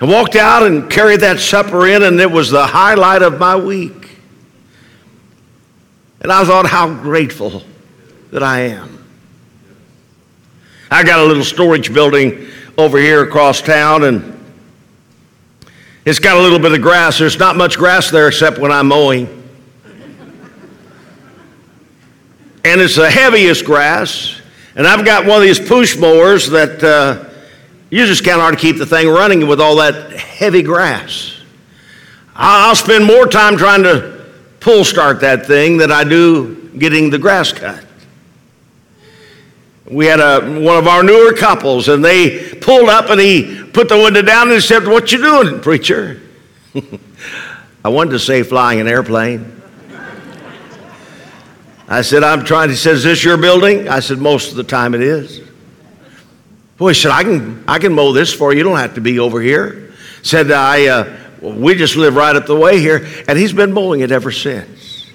I 0.00 0.06
walked 0.06 0.34
out 0.34 0.64
and 0.64 0.90
carried 0.90 1.20
that 1.20 1.38
supper 1.38 1.86
in, 1.86 2.02
and 2.02 2.20
it 2.20 2.30
was 2.30 2.50
the 2.50 2.66
highlight 2.66 3.22
of 3.22 3.38
my 3.38 3.54
week. 3.54 4.10
And 6.20 6.32
I 6.32 6.44
thought 6.44 6.66
how 6.66 6.92
grateful 6.92 7.62
that 8.32 8.42
I 8.42 8.60
am. 8.62 9.04
I 10.90 11.04
got 11.04 11.20
a 11.20 11.24
little 11.24 11.44
storage 11.44 11.94
building 11.94 12.48
over 12.76 12.98
here 12.98 13.22
across 13.22 13.62
town, 13.62 14.02
and 14.04 14.40
it's 16.04 16.18
got 16.18 16.36
a 16.36 16.40
little 16.40 16.58
bit 16.58 16.72
of 16.72 16.82
grass. 16.82 17.18
There's 17.18 17.38
not 17.38 17.56
much 17.56 17.78
grass 17.78 18.10
there 18.10 18.26
except 18.26 18.58
when 18.58 18.72
I'm 18.72 18.88
mowing. 18.88 19.39
And 22.64 22.80
it's 22.80 22.96
the 22.96 23.10
heaviest 23.10 23.64
grass. 23.64 24.40
And 24.74 24.86
I've 24.86 25.04
got 25.04 25.26
one 25.26 25.38
of 25.38 25.42
these 25.42 25.60
push 25.60 25.96
mowers 25.96 26.50
that 26.50 26.82
uh, 26.82 27.28
you 27.90 28.06
just 28.06 28.24
can't 28.24 28.40
hardly 28.40 28.60
keep 28.60 28.78
the 28.78 28.86
thing 28.86 29.08
running 29.08 29.46
with 29.46 29.60
all 29.60 29.76
that 29.76 30.12
heavy 30.12 30.62
grass. 30.62 31.40
I'll 32.34 32.76
spend 32.76 33.04
more 33.04 33.26
time 33.26 33.56
trying 33.56 33.82
to 33.82 34.26
pull 34.60 34.84
start 34.84 35.20
that 35.20 35.46
thing 35.46 35.76
than 35.76 35.90
I 35.90 36.04
do 36.04 36.70
getting 36.78 37.10
the 37.10 37.18
grass 37.18 37.52
cut. 37.52 37.84
We 39.90 40.06
had 40.06 40.20
a, 40.20 40.40
one 40.60 40.76
of 40.76 40.86
our 40.86 41.02
newer 41.02 41.32
couples, 41.32 41.88
and 41.88 42.04
they 42.04 42.54
pulled 42.54 42.88
up, 42.88 43.10
and 43.10 43.20
he 43.20 43.64
put 43.72 43.88
the 43.88 43.96
window 43.96 44.22
down 44.22 44.50
and 44.52 44.62
said, 44.62 44.86
"What 44.86 45.10
you 45.10 45.18
doing, 45.18 45.60
preacher?" 45.60 46.20
I 47.84 47.88
wanted 47.88 48.10
to 48.10 48.18
say 48.20 48.44
flying 48.44 48.80
an 48.80 48.86
airplane. 48.86 49.59
I 51.90 52.02
said, 52.02 52.22
"I'm 52.22 52.44
trying." 52.44 52.70
He 52.70 52.76
said, 52.76 52.94
"Is 52.94 53.02
this 53.02 53.24
your 53.24 53.36
building?" 53.36 53.88
I 53.88 53.98
said, 53.98 54.18
"Most 54.18 54.50
of 54.52 54.56
the 54.56 54.62
time 54.62 54.94
it 54.94 55.02
is." 55.02 55.40
Boy, 56.78 56.90
he 56.90 56.94
said, 56.94 57.10
"I 57.10 57.24
can, 57.24 57.64
I 57.66 57.78
can 57.80 57.92
mow 57.92 58.12
this 58.12 58.32
for 58.32 58.52
you. 58.52 58.58
You 58.58 58.64
don't 58.64 58.78
have 58.78 58.94
to 58.94 59.00
be 59.00 59.18
over 59.18 59.40
here." 59.40 59.92
Said, 60.22 60.52
"I, 60.52 60.86
uh, 60.86 61.16
we 61.42 61.74
just 61.74 61.96
live 61.96 62.14
right 62.14 62.34
up 62.34 62.46
the 62.46 62.56
way 62.56 62.78
here," 62.78 63.06
and 63.26 63.36
he's 63.36 63.52
been 63.52 63.72
mowing 63.72 64.00
it 64.00 64.12
ever 64.12 64.30
since. 64.30 65.06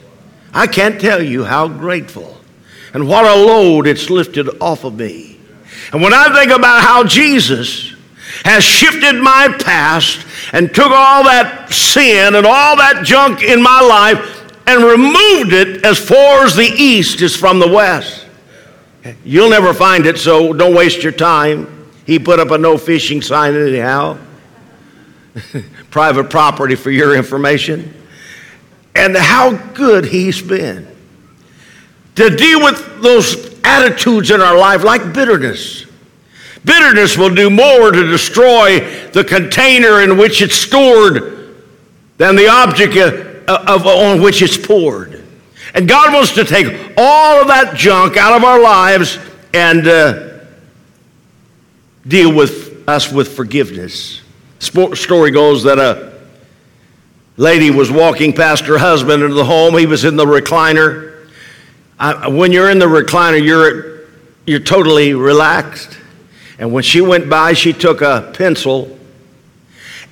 I 0.54 0.68
can't 0.68 1.00
tell 1.00 1.24
you 1.24 1.46
how 1.46 1.68
grateful 1.68 2.38
and 2.94 3.08
what 3.08 3.26
a 3.26 3.36
load 3.36 3.88
it's 3.88 4.10
lifted 4.10 4.50
off 4.62 4.84
of 4.86 4.96
me. 4.96 5.38
And 5.92 6.02
when 6.02 6.14
I 6.14 6.34
think 6.34 6.52
about 6.52 6.82
how 6.82 7.04
Jesus 7.04 7.94
has 8.46 8.64
shifted 8.64 9.22
my 9.22 9.54
past 9.60 10.26
and 10.54 10.74
took 10.74 10.92
all 10.92 11.24
that 11.26 11.72
sin 11.72 12.36
and 12.36 12.46
all 12.46 12.78
that 12.78 13.06
junk 13.06 13.44
in 13.44 13.62
my 13.62 13.82
life 13.82 14.45
and 14.68 14.84
removed 14.84 15.54
it 15.54 15.86
as 15.86 16.00
far 16.00 16.44
as 16.44 16.56
the 16.56 16.64
east 16.66 17.22
is 17.22 17.36
from 17.36 17.60
the 17.60 17.68
west. 17.68 18.26
You'll 19.24 19.50
never 19.50 19.74
find 19.74 20.06
it, 20.06 20.18
so 20.18 20.54
don't 20.54 20.76
waste 20.76 21.04
your 21.04 21.12
time. 21.12 21.92
He 22.06 22.18
put 22.20 22.40
up 22.40 22.52
a 22.52 22.58
no 22.58 22.78
fishing 22.78 23.22
sign 23.22 23.56
anyhow. 23.56 24.18
Private 25.92 26.30
property 26.30 26.76
for 26.76 26.92
your 26.92 27.16
information. 27.16 27.94
And 28.96 29.16
how 29.16 29.54
good 29.74 30.06
he's 30.06 30.42
been 30.42 30.88
to 32.16 32.30
deal 32.36 32.64
with 32.64 33.02
those 33.02 33.60
attitudes 33.64 34.32
in 34.32 34.42
our 34.42 34.58
life 34.58 34.84
like 34.84 35.14
bitterness. 35.14 35.86
Bitterness 36.64 37.18
will 37.18 37.34
do 37.34 37.50
more 37.50 37.92
to 37.92 38.04
destroy 38.08 38.80
the 39.12 39.24
container 39.24 40.02
in 40.02 40.18
which 40.18 40.42
it's 40.42 40.56
stored 40.56 41.64
than 42.18 42.36
the 42.36 42.48
object 42.48 42.96
of, 43.48 43.68
of, 43.68 43.88
on 43.88 44.22
which 44.22 44.42
it's 44.42 44.58
poured. 44.58 45.24
And 45.74 45.88
God 45.88 46.14
wants 46.14 46.34
to 46.36 46.44
take 46.44 46.94
all 46.98 47.42
of 47.42 47.48
that 47.48 47.76
junk 47.76 48.18
out 48.18 48.38
of 48.38 48.44
our 48.44 48.62
lives 48.62 49.20
and 49.54 49.88
uh, 49.88 50.40
deal 52.08 52.34
with 52.34 52.88
us 52.88 53.12
with 53.12 53.36
forgiveness. 53.36 54.22
Story 54.60 55.32
goes 55.32 55.64
that 55.64 55.80
a 55.80 56.14
lady 57.38 57.72
was 57.72 57.92
walking 57.92 58.34
past 58.34 58.66
her 58.66 58.78
husband 58.78 59.24
into 59.24 59.36
the 59.36 59.46
home. 59.46 59.78
He 59.78 59.86
was 59.86 60.06
in 60.06 60.16
the 60.16 60.26
recliner 60.26 61.16
I, 61.98 62.28
when 62.28 62.52
you're 62.52 62.70
in 62.70 62.80
the 62.80 62.88
recliner, 62.88 63.44
you're, 63.44 64.02
you're 64.46 64.60
totally 64.60 65.14
relaxed. 65.14 65.98
And 66.60 66.74
when 66.74 66.84
she 66.84 67.02
went 67.02 67.30
by, 67.30 67.54
she 67.54 67.74
took 67.74 68.02
a 68.02 68.32
pencil 68.36 68.98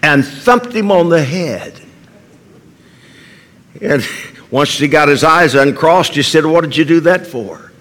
and 0.01 0.25
thumped 0.25 0.73
him 0.73 0.91
on 0.91 1.09
the 1.09 1.23
head. 1.23 1.81
And 3.81 4.05
once 4.51 4.69
she 4.69 4.87
got 4.87 5.07
his 5.07 5.23
eyes 5.23 5.55
uncrossed, 5.55 6.13
she 6.13 6.23
said, 6.23 6.45
What 6.45 6.61
did 6.61 6.77
you 6.77 6.85
do 6.85 6.99
that 7.01 7.25
for? 7.25 7.71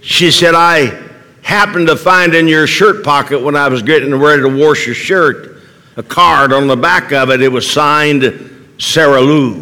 She 0.00 0.30
said, 0.30 0.54
I 0.54 1.08
happened 1.42 1.86
to 1.88 1.96
find 1.96 2.34
in 2.34 2.48
your 2.48 2.66
shirt 2.66 3.04
pocket 3.04 3.40
when 3.40 3.56
I 3.56 3.68
was 3.68 3.82
getting 3.82 4.14
ready 4.14 4.42
to 4.42 4.48
wash 4.48 4.86
your 4.86 4.94
shirt 4.94 5.62
a 5.96 6.02
card 6.02 6.52
on 6.52 6.66
the 6.66 6.76
back 6.76 7.12
of 7.12 7.30
it. 7.30 7.42
It 7.42 7.48
was 7.48 7.70
signed 7.70 8.74
Sarah 8.78 9.20
Lou. 9.20 9.54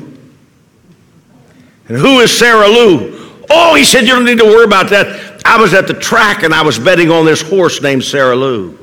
And 1.88 1.98
who 1.98 2.20
is 2.20 2.36
Sarah 2.36 2.68
Lou? 2.68 3.18
Oh, 3.50 3.74
he 3.74 3.84
said, 3.84 4.02
You 4.02 4.14
don't 4.14 4.24
need 4.24 4.38
to 4.38 4.44
worry 4.44 4.64
about 4.64 4.90
that. 4.90 5.42
I 5.44 5.60
was 5.60 5.74
at 5.74 5.86
the 5.86 5.94
track 5.94 6.42
and 6.42 6.54
I 6.54 6.62
was 6.62 6.78
betting 6.78 7.10
on 7.10 7.24
this 7.24 7.42
horse 7.42 7.82
named 7.82 8.04
Sarah 8.04 8.36
Lou. 8.36 8.78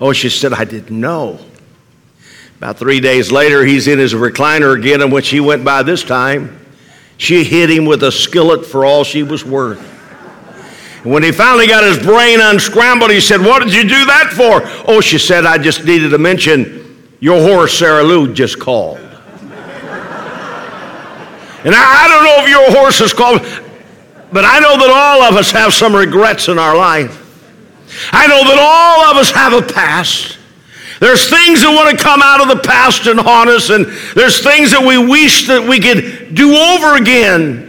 Oh, 0.00 0.12
she 0.12 0.28
said, 0.28 0.52
I 0.52 0.64
didn't 0.64 1.00
know. 1.00 1.40
About 2.58 2.78
three 2.78 3.00
days 3.00 3.30
later, 3.30 3.64
he's 3.64 3.86
in 3.86 3.98
his 3.98 4.14
recliner 4.14 4.78
again, 4.78 5.02
and 5.02 5.12
when 5.12 5.22
she 5.22 5.40
went 5.40 5.64
by 5.64 5.82
this 5.82 6.02
time, 6.02 6.58
she 7.18 7.44
hit 7.44 7.70
him 7.70 7.84
with 7.84 8.02
a 8.02 8.12
skillet 8.12 8.64
for 8.64 8.84
all 8.84 9.04
she 9.04 9.22
was 9.22 9.44
worth. 9.44 9.80
When 11.04 11.22
he 11.22 11.32
finally 11.32 11.66
got 11.66 11.84
his 11.84 11.98
brain 11.98 12.40
unscrambled, 12.40 13.10
he 13.10 13.20
said, 13.20 13.40
What 13.40 13.62
did 13.62 13.72
you 13.72 13.82
do 13.82 14.06
that 14.06 14.32
for? 14.32 14.62
Oh, 14.90 15.00
she 15.00 15.18
said, 15.18 15.46
I 15.46 15.58
just 15.58 15.84
needed 15.84 16.08
to 16.10 16.18
mention 16.18 17.08
your 17.20 17.40
horse, 17.40 17.78
Sarah 17.78 18.02
Lou, 18.02 18.32
just 18.32 18.58
called. 18.58 18.98
and 18.98 19.12
I, 21.74 22.04
I 22.04 22.08
don't 22.08 22.24
know 22.24 22.42
if 22.42 22.48
your 22.48 22.80
horse 22.80 23.00
is 23.00 23.12
called, 23.12 23.40
but 24.32 24.44
I 24.44 24.58
know 24.58 24.76
that 24.78 24.90
all 24.90 25.22
of 25.22 25.36
us 25.36 25.52
have 25.52 25.72
some 25.72 25.94
regrets 25.94 26.48
in 26.48 26.58
our 26.58 26.76
life. 26.76 27.22
I 28.12 28.26
know 28.26 28.42
that 28.42 28.58
all 28.58 29.10
of 29.10 29.16
us 29.16 29.30
have 29.30 29.52
a 29.52 29.62
past. 29.62 30.38
There's 31.00 31.28
things 31.28 31.62
that 31.62 31.72
want 31.74 31.96
to 31.96 32.02
come 32.02 32.22
out 32.22 32.40
of 32.40 32.48
the 32.48 32.62
past 32.62 33.06
and 33.06 33.20
haunt 33.20 33.50
us, 33.50 33.70
and 33.70 33.86
there's 34.14 34.42
things 34.42 34.70
that 34.70 34.82
we 34.84 34.96
wish 34.96 35.46
that 35.46 35.66
we 35.66 35.78
could 35.78 36.34
do 36.34 36.54
over 36.54 36.96
again. 36.96 37.66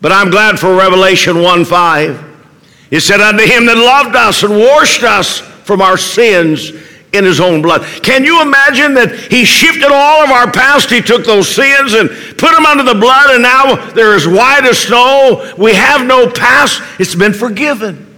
But 0.00 0.12
I'm 0.12 0.30
glad 0.30 0.58
for 0.58 0.74
Revelation 0.76 1.42
1 1.42 1.64
5. 1.64 2.24
It 2.90 3.00
said, 3.00 3.20
Unto 3.20 3.44
him 3.44 3.66
that 3.66 3.76
loved 3.76 4.14
us 4.14 4.42
and 4.42 4.56
washed 4.56 5.02
us 5.02 5.38
from 5.38 5.80
our 5.80 5.96
sins 5.96 6.72
in 7.12 7.24
his 7.24 7.40
own 7.40 7.62
blood. 7.62 7.82
Can 8.02 8.24
you 8.24 8.42
imagine 8.42 8.94
that 8.94 9.14
he 9.30 9.44
shifted 9.44 9.90
all 9.90 10.24
of 10.24 10.30
our 10.30 10.50
past? 10.50 10.90
He 10.90 11.00
took 11.00 11.24
those 11.24 11.48
sins 11.48 11.94
and 11.94 12.08
put 12.38 12.52
them 12.52 12.66
under 12.66 12.84
the 12.84 12.98
blood, 12.98 13.30
and 13.30 13.42
now 13.42 13.92
they're 13.92 14.14
as 14.14 14.26
white 14.26 14.64
as 14.64 14.78
snow. 14.78 15.54
We 15.58 15.74
have 15.74 16.06
no 16.06 16.30
past. 16.30 16.82
It's 16.98 17.14
been 17.14 17.32
forgiven. 17.32 18.11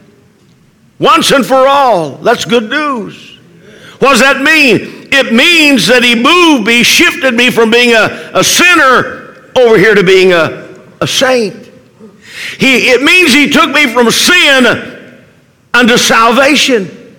Once 0.98 1.32
and 1.32 1.44
for 1.44 1.66
all. 1.66 2.12
That's 2.16 2.44
good 2.44 2.70
news. 2.70 3.38
What 3.98 4.12
does 4.12 4.20
that 4.20 4.42
mean? 4.42 5.08
It 5.12 5.32
means 5.32 5.86
that 5.86 6.02
he 6.02 6.14
moved 6.14 6.66
me, 6.66 6.82
shifted 6.82 7.34
me 7.34 7.50
from 7.50 7.70
being 7.70 7.94
a, 7.94 8.30
a 8.34 8.44
sinner 8.44 9.50
over 9.56 9.78
here 9.78 9.94
to 9.94 10.02
being 10.02 10.32
a, 10.32 10.68
a 11.00 11.06
saint. 11.06 11.70
He, 12.58 12.90
it 12.90 13.02
means 13.02 13.32
he 13.32 13.48
took 13.48 13.70
me 13.70 13.86
from 13.92 14.10
sin 14.10 15.24
unto 15.72 15.96
salvation. 15.96 17.16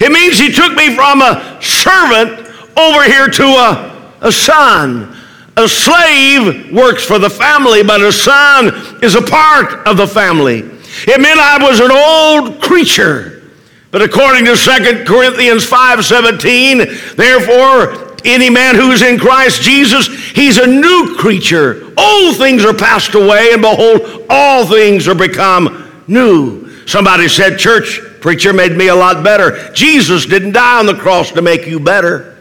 It 0.00 0.12
means 0.12 0.38
he 0.38 0.52
took 0.52 0.74
me 0.74 0.94
from 0.94 1.22
a 1.22 1.58
servant 1.60 2.46
over 2.76 3.04
here 3.04 3.28
to 3.28 3.44
a, 3.44 4.16
a 4.20 4.32
son. 4.32 5.16
A 5.56 5.68
slave 5.68 6.72
works 6.72 7.04
for 7.04 7.18
the 7.18 7.30
family, 7.30 7.82
but 7.82 8.00
a 8.00 8.12
son 8.12 9.02
is 9.02 9.16
a 9.16 9.22
part 9.22 9.86
of 9.88 9.96
the 9.96 10.06
family. 10.06 10.77
It 11.06 11.20
meant 11.20 11.38
I 11.38 11.58
was 11.62 11.80
an 11.80 11.90
old 11.92 12.62
creature. 12.62 13.42
But 13.90 14.02
according 14.02 14.44
to 14.44 14.56
2 14.56 15.06
Corinthians 15.06 15.64
5:17, 15.64 17.16
therefore 17.16 18.16
any 18.24 18.50
man 18.50 18.74
who's 18.74 19.02
in 19.02 19.18
Christ 19.18 19.62
Jesus, 19.62 20.08
he's 20.32 20.58
a 20.58 20.66
new 20.66 21.16
creature. 21.18 21.92
Old 21.96 22.36
things 22.36 22.64
are 22.64 22.74
passed 22.74 23.14
away, 23.14 23.50
and 23.52 23.62
behold, 23.62 24.26
all 24.28 24.66
things 24.66 25.08
are 25.08 25.14
become 25.14 25.90
new. 26.06 26.68
Somebody 26.86 27.28
said, 27.28 27.58
Church 27.58 28.00
preacher 28.20 28.52
made 28.52 28.72
me 28.72 28.88
a 28.88 28.94
lot 28.94 29.22
better. 29.22 29.72
Jesus 29.72 30.26
didn't 30.26 30.52
die 30.52 30.78
on 30.78 30.86
the 30.86 30.94
cross 30.94 31.30
to 31.32 31.42
make 31.42 31.66
you 31.66 31.78
better. 31.78 32.36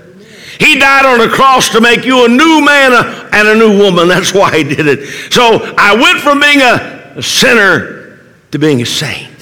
He 0.59 0.79
died 0.79 1.05
on 1.05 1.19
the 1.19 1.27
cross 1.27 1.69
to 1.69 1.81
make 1.81 2.03
you 2.03 2.25
a 2.25 2.27
new 2.27 2.65
man 2.65 2.93
and 3.31 3.47
a 3.47 3.55
new 3.55 3.77
woman. 3.77 4.07
That's 4.07 4.33
why 4.33 4.57
he 4.57 4.63
did 4.63 4.87
it. 4.87 5.31
So 5.31 5.75
I 5.77 5.93
went 5.95 6.19
from 6.19 6.39
being 6.39 6.61
a, 6.61 7.13
a 7.17 7.21
sinner 7.21 7.96
to 8.51 8.59
being 8.59 8.81
a 8.81 8.85
saint, 8.85 9.33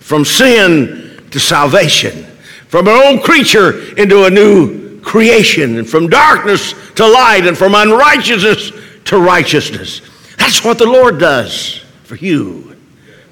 from 0.00 0.24
sin 0.24 1.22
to 1.30 1.40
salvation, 1.40 2.24
from 2.68 2.88
an 2.88 2.94
old 2.94 3.22
creature 3.22 3.94
into 3.96 4.24
a 4.24 4.30
new 4.30 5.00
creation, 5.00 5.78
and 5.78 5.88
from 5.88 6.08
darkness 6.08 6.74
to 6.94 7.06
light, 7.06 7.46
and 7.46 7.56
from 7.56 7.74
unrighteousness 7.74 8.72
to 9.04 9.18
righteousness. 9.18 10.00
That's 10.38 10.64
what 10.64 10.78
the 10.78 10.86
Lord 10.86 11.18
does 11.18 11.82
for 12.04 12.16
you, 12.16 12.76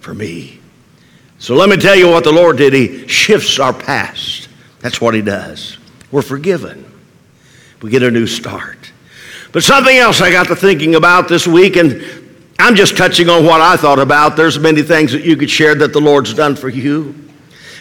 for 0.01 0.15
me. 0.15 0.61
So 1.39 1.55
let 1.55 1.69
me 1.69 1.77
tell 1.77 1.97
you 1.97 2.09
what 2.09 2.25
the 2.25 2.33
Lord 2.33 2.57
did. 2.57 2.73
He 2.73 3.07
shifts 3.09 3.59
our 3.59 3.73
past. 3.73 4.49
That's 4.81 5.01
what 5.01 5.15
He 5.15 5.23
does. 5.23 5.77
We're 6.11 6.23
forgiven. 6.23 6.85
We 7.81 7.91
get 7.91 8.03
a 8.03 8.11
new 8.11 8.27
start. 8.27 8.93
But 9.51 9.63
something 9.65 9.97
else 9.97 10.21
I 10.21 10.31
got 10.31 10.47
to 10.49 10.57
thinking 10.57 10.95
about 10.95 11.29
this 11.29 11.47
week, 11.47 11.77
and 11.77 12.01
I'm 12.63 12.77
just 12.77 12.97
touching 12.97 13.29
on 13.29 13.45
what 13.45 13.61
I 13.61 13.77
thought 13.77 13.99
about. 13.99 14.37
There's 14.37 14.59
many 14.59 14.83
things 14.83 15.11
that 15.13 15.25
you 15.25 15.37
could 15.37 15.51
share 15.51 15.75
that 15.75 15.93
the 15.93 16.01
Lord's 16.01 16.33
done 16.33 16.55
for 16.55 16.69
you. 16.69 17.15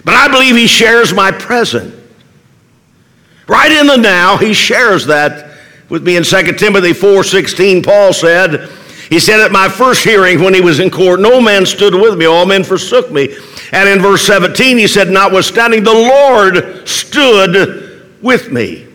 But 0.03 0.15
I 0.15 0.27
believe 0.27 0.55
He 0.55 0.65
shares 0.65 1.13
my 1.13 1.31
present. 1.31 1.93
Right 3.47 3.71
in 3.71 3.85
the 3.85 3.97
now, 3.97 4.37
He 4.37 4.53
shares 4.53 5.05
that 5.05 5.51
with 5.87 6.03
me 6.03 6.15
in 6.15 6.23
2 6.23 6.57
Timothy 6.57 6.93
4:16. 6.93 7.83
Paul 7.85 8.11
said, 8.11 8.69
he 9.11 9.19
said 9.19 9.41
at 9.41 9.51
my 9.51 9.67
first 9.67 10.05
hearing 10.05 10.41
when 10.41 10.53
he 10.53 10.61
was 10.61 10.79
in 10.79 10.89
court, 10.89 11.19
no 11.19 11.41
man 11.41 11.65
stood 11.65 11.93
with 11.93 12.17
me, 12.17 12.25
all 12.25 12.45
men 12.45 12.63
forsook 12.63 13.11
me. 13.11 13.35
And 13.73 13.89
in 13.89 13.99
verse 14.01 14.25
17, 14.25 14.77
he 14.77 14.87
said, 14.87 15.09
notwithstanding, 15.09 15.83
the 15.83 15.93
Lord 15.93 16.87
stood 16.87 18.15
with 18.21 18.53
me. 18.53 18.87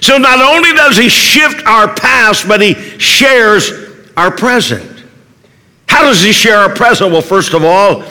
So 0.00 0.16
not 0.16 0.40
only 0.40 0.72
does 0.72 0.96
he 0.96 1.10
shift 1.10 1.66
our 1.66 1.94
past, 1.94 2.48
but 2.48 2.62
he 2.62 2.72
shares 2.98 3.70
our 4.16 4.30
present. 4.30 4.89
How 6.00 6.06
does 6.06 6.22
he 6.22 6.32
share 6.32 6.64
a 6.64 6.74
present? 6.74 7.12
Well, 7.12 7.20
first 7.20 7.52
of 7.52 7.62
all, 7.62 8.02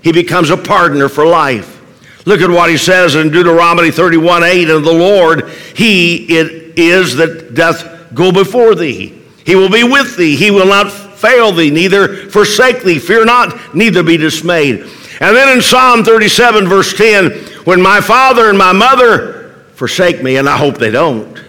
he 0.00 0.12
becomes 0.12 0.50
a 0.50 0.56
partner 0.56 1.08
for 1.08 1.26
life. 1.26 1.82
Look 2.24 2.40
at 2.40 2.48
what 2.48 2.70
he 2.70 2.76
says 2.76 3.16
in 3.16 3.32
Deuteronomy 3.32 3.90
31 3.90 4.44
8, 4.44 4.70
and 4.70 4.86
the 4.86 4.92
Lord, 4.92 5.48
he 5.74 6.38
it 6.38 6.78
is 6.78 7.16
that 7.16 7.54
doth 7.54 8.14
go 8.14 8.30
before 8.30 8.76
thee. 8.76 9.20
He 9.44 9.56
will 9.56 9.68
be 9.68 9.82
with 9.82 10.16
thee. 10.16 10.36
He 10.36 10.52
will 10.52 10.68
not 10.68 10.92
fail 10.92 11.50
thee, 11.50 11.72
neither 11.72 12.30
forsake 12.30 12.84
thee. 12.84 13.00
Fear 13.00 13.24
not, 13.24 13.74
neither 13.74 14.04
be 14.04 14.16
dismayed. 14.16 14.82
And 15.18 15.36
then 15.36 15.56
in 15.56 15.62
Psalm 15.62 16.04
37, 16.04 16.68
verse 16.68 16.94
10, 16.96 17.32
when 17.64 17.82
my 17.82 18.00
father 18.00 18.50
and 18.50 18.56
my 18.56 18.72
mother 18.72 19.50
forsake 19.74 20.22
me, 20.22 20.36
and 20.36 20.48
I 20.48 20.56
hope 20.56 20.78
they 20.78 20.92
don't. 20.92 21.42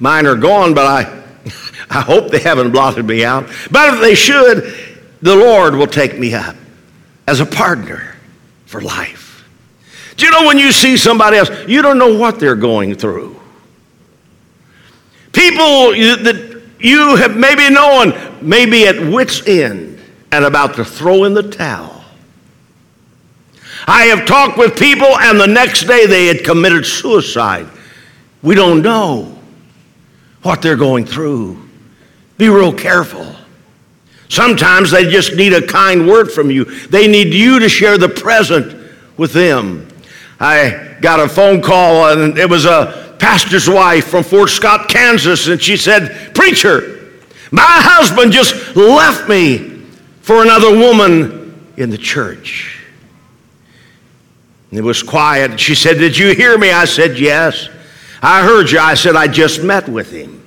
Mine 0.00 0.26
are 0.26 0.36
gone, 0.36 0.72
but 0.72 0.86
I 0.86 1.25
I 1.90 2.00
hope 2.00 2.30
they 2.30 2.40
haven't 2.40 2.72
blotted 2.72 3.06
me 3.06 3.24
out. 3.24 3.48
But 3.70 3.94
if 3.94 4.00
they 4.00 4.14
should, 4.14 4.74
the 5.22 5.36
Lord 5.36 5.74
will 5.74 5.86
take 5.86 6.18
me 6.18 6.34
up 6.34 6.56
as 7.26 7.40
a 7.40 7.46
partner 7.46 8.14
for 8.66 8.80
life. 8.80 9.44
Do 10.16 10.24
you 10.24 10.32
know 10.32 10.46
when 10.46 10.58
you 10.58 10.72
see 10.72 10.96
somebody 10.96 11.36
else, 11.36 11.50
you 11.68 11.82
don't 11.82 11.98
know 11.98 12.16
what 12.18 12.40
they're 12.40 12.56
going 12.56 12.94
through? 12.94 13.38
People 15.32 15.92
that 15.92 16.62
you 16.80 17.16
have 17.16 17.36
maybe 17.36 17.68
known, 17.70 18.14
maybe 18.40 18.86
at 18.86 18.98
wits' 18.98 19.46
end 19.46 20.00
and 20.32 20.44
about 20.44 20.74
to 20.76 20.84
throw 20.84 21.24
in 21.24 21.34
the 21.34 21.42
towel. 21.42 22.04
I 23.86 24.06
have 24.06 24.26
talked 24.26 24.58
with 24.58 24.78
people, 24.78 25.06
and 25.06 25.38
the 25.38 25.46
next 25.46 25.84
day 25.84 26.06
they 26.06 26.26
had 26.26 26.44
committed 26.44 26.84
suicide. 26.84 27.68
We 28.42 28.54
don't 28.54 28.82
know 28.82 29.38
what 30.42 30.62
they're 30.62 30.76
going 30.76 31.04
through. 31.04 31.65
Be 32.38 32.48
real 32.48 32.72
careful. 32.72 33.34
Sometimes 34.28 34.90
they 34.90 35.08
just 35.08 35.34
need 35.34 35.52
a 35.52 35.66
kind 35.66 36.06
word 36.06 36.30
from 36.30 36.50
you. 36.50 36.64
They 36.64 37.06
need 37.06 37.32
you 37.32 37.58
to 37.60 37.68
share 37.68 37.96
the 37.96 38.08
present 38.08 38.90
with 39.16 39.32
them. 39.32 39.88
I 40.40 40.96
got 41.00 41.20
a 41.20 41.28
phone 41.28 41.62
call, 41.62 42.10
and 42.10 42.36
it 42.36 42.48
was 42.48 42.64
a 42.64 43.16
pastor's 43.18 43.68
wife 43.68 44.08
from 44.08 44.24
Fort 44.24 44.50
Scott, 44.50 44.88
Kansas, 44.88 45.46
and 45.48 45.62
she 45.62 45.76
said, 45.76 46.34
Preacher, 46.34 47.14
my 47.50 47.62
husband 47.62 48.32
just 48.32 48.76
left 48.76 49.28
me 49.28 49.84
for 50.20 50.42
another 50.42 50.76
woman 50.76 51.70
in 51.76 51.90
the 51.90 51.98
church. 51.98 52.84
And 54.70 54.78
it 54.78 54.82
was 54.82 55.02
quiet. 55.02 55.58
She 55.60 55.74
said, 55.74 55.98
Did 55.98 56.18
you 56.18 56.34
hear 56.34 56.58
me? 56.58 56.70
I 56.70 56.84
said, 56.84 57.18
Yes. 57.18 57.68
I 58.20 58.42
heard 58.42 58.70
you. 58.70 58.78
I 58.78 58.94
said, 58.94 59.14
I 59.14 59.28
just 59.28 59.62
met 59.62 59.88
with 59.88 60.10
him. 60.10 60.45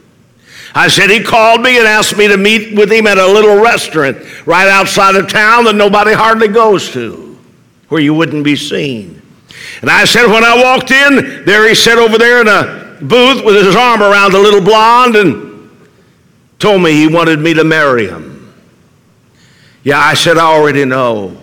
I 0.75 0.87
said, 0.87 1.09
he 1.09 1.23
called 1.23 1.61
me 1.61 1.77
and 1.77 1.87
asked 1.87 2.15
me 2.15 2.27
to 2.27 2.37
meet 2.37 2.77
with 2.77 2.91
him 2.91 3.07
at 3.07 3.17
a 3.17 3.25
little 3.25 3.59
restaurant 3.61 4.17
right 4.45 4.67
outside 4.67 5.15
of 5.15 5.27
town 5.27 5.65
that 5.65 5.75
nobody 5.75 6.13
hardly 6.13 6.47
goes 6.47 6.91
to, 6.91 7.37
where 7.87 8.01
you 8.01 8.13
wouldn't 8.13 8.43
be 8.43 8.55
seen. 8.55 9.21
And 9.81 9.89
I 9.89 10.05
said, 10.05 10.27
when 10.27 10.43
I 10.43 10.61
walked 10.61 10.91
in, 10.91 11.45
there 11.45 11.67
he 11.67 11.75
sat 11.75 11.97
over 11.97 12.17
there 12.17 12.41
in 12.41 12.47
a 12.47 12.97
booth 13.01 13.43
with 13.43 13.65
his 13.65 13.75
arm 13.75 14.01
around 14.01 14.33
the 14.33 14.39
little 14.39 14.61
blonde 14.61 15.15
and 15.15 15.71
told 16.59 16.81
me 16.81 16.91
he 16.91 17.07
wanted 17.07 17.39
me 17.39 17.53
to 17.53 17.63
marry 17.63 18.07
him. 18.07 18.53
Yeah, 19.83 19.99
I 19.99 20.13
said, 20.13 20.37
I 20.37 20.45
already 20.45 20.85
know. 20.85 21.37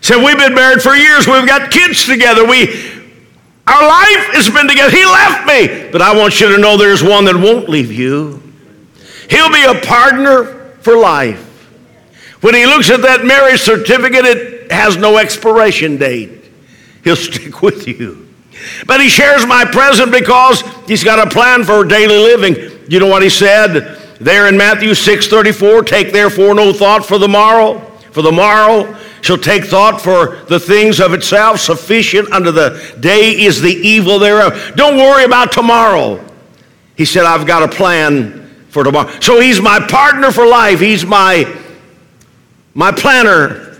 Said, 0.00 0.24
we've 0.24 0.38
been 0.38 0.54
married 0.54 0.80
for 0.80 0.94
years. 0.94 1.26
We've 1.26 1.46
got 1.46 1.70
kids 1.70 2.06
together. 2.06 2.46
We, 2.46 2.99
our 3.70 3.86
life 3.86 4.34
has 4.34 4.50
been 4.50 4.66
together. 4.66 4.90
He 4.90 5.04
left 5.04 5.46
me. 5.46 5.90
But 5.90 6.02
I 6.02 6.16
want 6.16 6.40
you 6.40 6.54
to 6.54 6.58
know 6.60 6.76
there's 6.76 7.02
one 7.02 7.24
that 7.26 7.36
won't 7.36 7.68
leave 7.68 7.92
you. 7.92 8.42
He'll 9.28 9.52
be 9.52 9.64
a 9.64 9.80
partner 9.80 10.74
for 10.80 10.96
life. 10.96 11.46
When 12.40 12.54
he 12.54 12.66
looks 12.66 12.90
at 12.90 13.02
that 13.02 13.24
marriage 13.24 13.60
certificate, 13.60 14.24
it 14.24 14.72
has 14.72 14.96
no 14.96 15.18
expiration 15.18 15.98
date. 15.98 16.50
He'll 17.04 17.16
stick 17.30 17.62
with 17.62 17.86
you. 17.86 18.28
But 18.86 19.00
he 19.00 19.08
shares 19.08 19.46
my 19.46 19.64
present 19.64 20.10
because 20.10 20.62
he's 20.86 21.04
got 21.04 21.24
a 21.24 21.30
plan 21.30 21.64
for 21.64 21.84
daily 21.84 22.18
living. 22.18 22.56
You 22.88 22.98
know 22.98 23.06
what 23.06 23.22
he 23.22 23.30
said 23.30 23.98
there 24.20 24.48
in 24.48 24.56
Matthew 24.56 24.90
6:34, 24.90 25.86
take 25.86 26.12
therefore 26.12 26.54
no 26.54 26.72
thought 26.72 27.06
for 27.06 27.18
the 27.18 27.28
morrow, 27.28 27.78
for 28.10 28.22
the 28.22 28.32
morrow 28.32 28.96
shall 29.22 29.38
take 29.38 29.64
thought 29.64 30.00
for 30.00 30.36
the 30.48 30.58
things 30.58 31.00
of 31.00 31.12
itself, 31.12 31.60
sufficient 31.60 32.32
unto 32.32 32.50
the 32.50 32.96
day 33.00 33.42
is 33.42 33.60
the 33.60 33.72
evil 33.72 34.18
thereof. 34.18 34.72
Don't 34.76 34.96
worry 34.96 35.24
about 35.24 35.52
tomorrow. 35.52 36.24
He 36.96 37.04
said, 37.04 37.24
I've 37.24 37.46
got 37.46 37.62
a 37.62 37.68
plan 37.68 38.64
for 38.68 38.84
tomorrow. 38.84 39.10
So 39.20 39.40
he's 39.40 39.60
my 39.60 39.80
partner 39.80 40.30
for 40.30 40.46
life. 40.46 40.80
He's 40.80 41.04
my, 41.04 41.52
my 42.74 42.92
planner. 42.92 43.78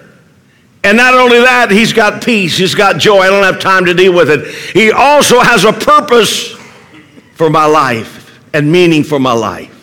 And 0.82 0.96
not 0.96 1.14
only 1.14 1.38
that, 1.38 1.70
he's 1.70 1.92
got 1.92 2.24
peace, 2.24 2.56
he's 2.56 2.74
got 2.74 2.98
joy. 2.98 3.20
I 3.20 3.28
don't 3.28 3.44
have 3.44 3.60
time 3.60 3.84
to 3.84 3.94
deal 3.94 4.14
with 4.14 4.30
it. 4.30 4.46
He 4.72 4.90
also 4.90 5.40
has 5.40 5.64
a 5.64 5.72
purpose 5.72 6.56
for 7.34 7.50
my 7.50 7.66
life 7.66 8.40
and 8.54 8.70
meaning 8.70 9.04
for 9.04 9.18
my 9.18 9.32
life. 9.32 9.76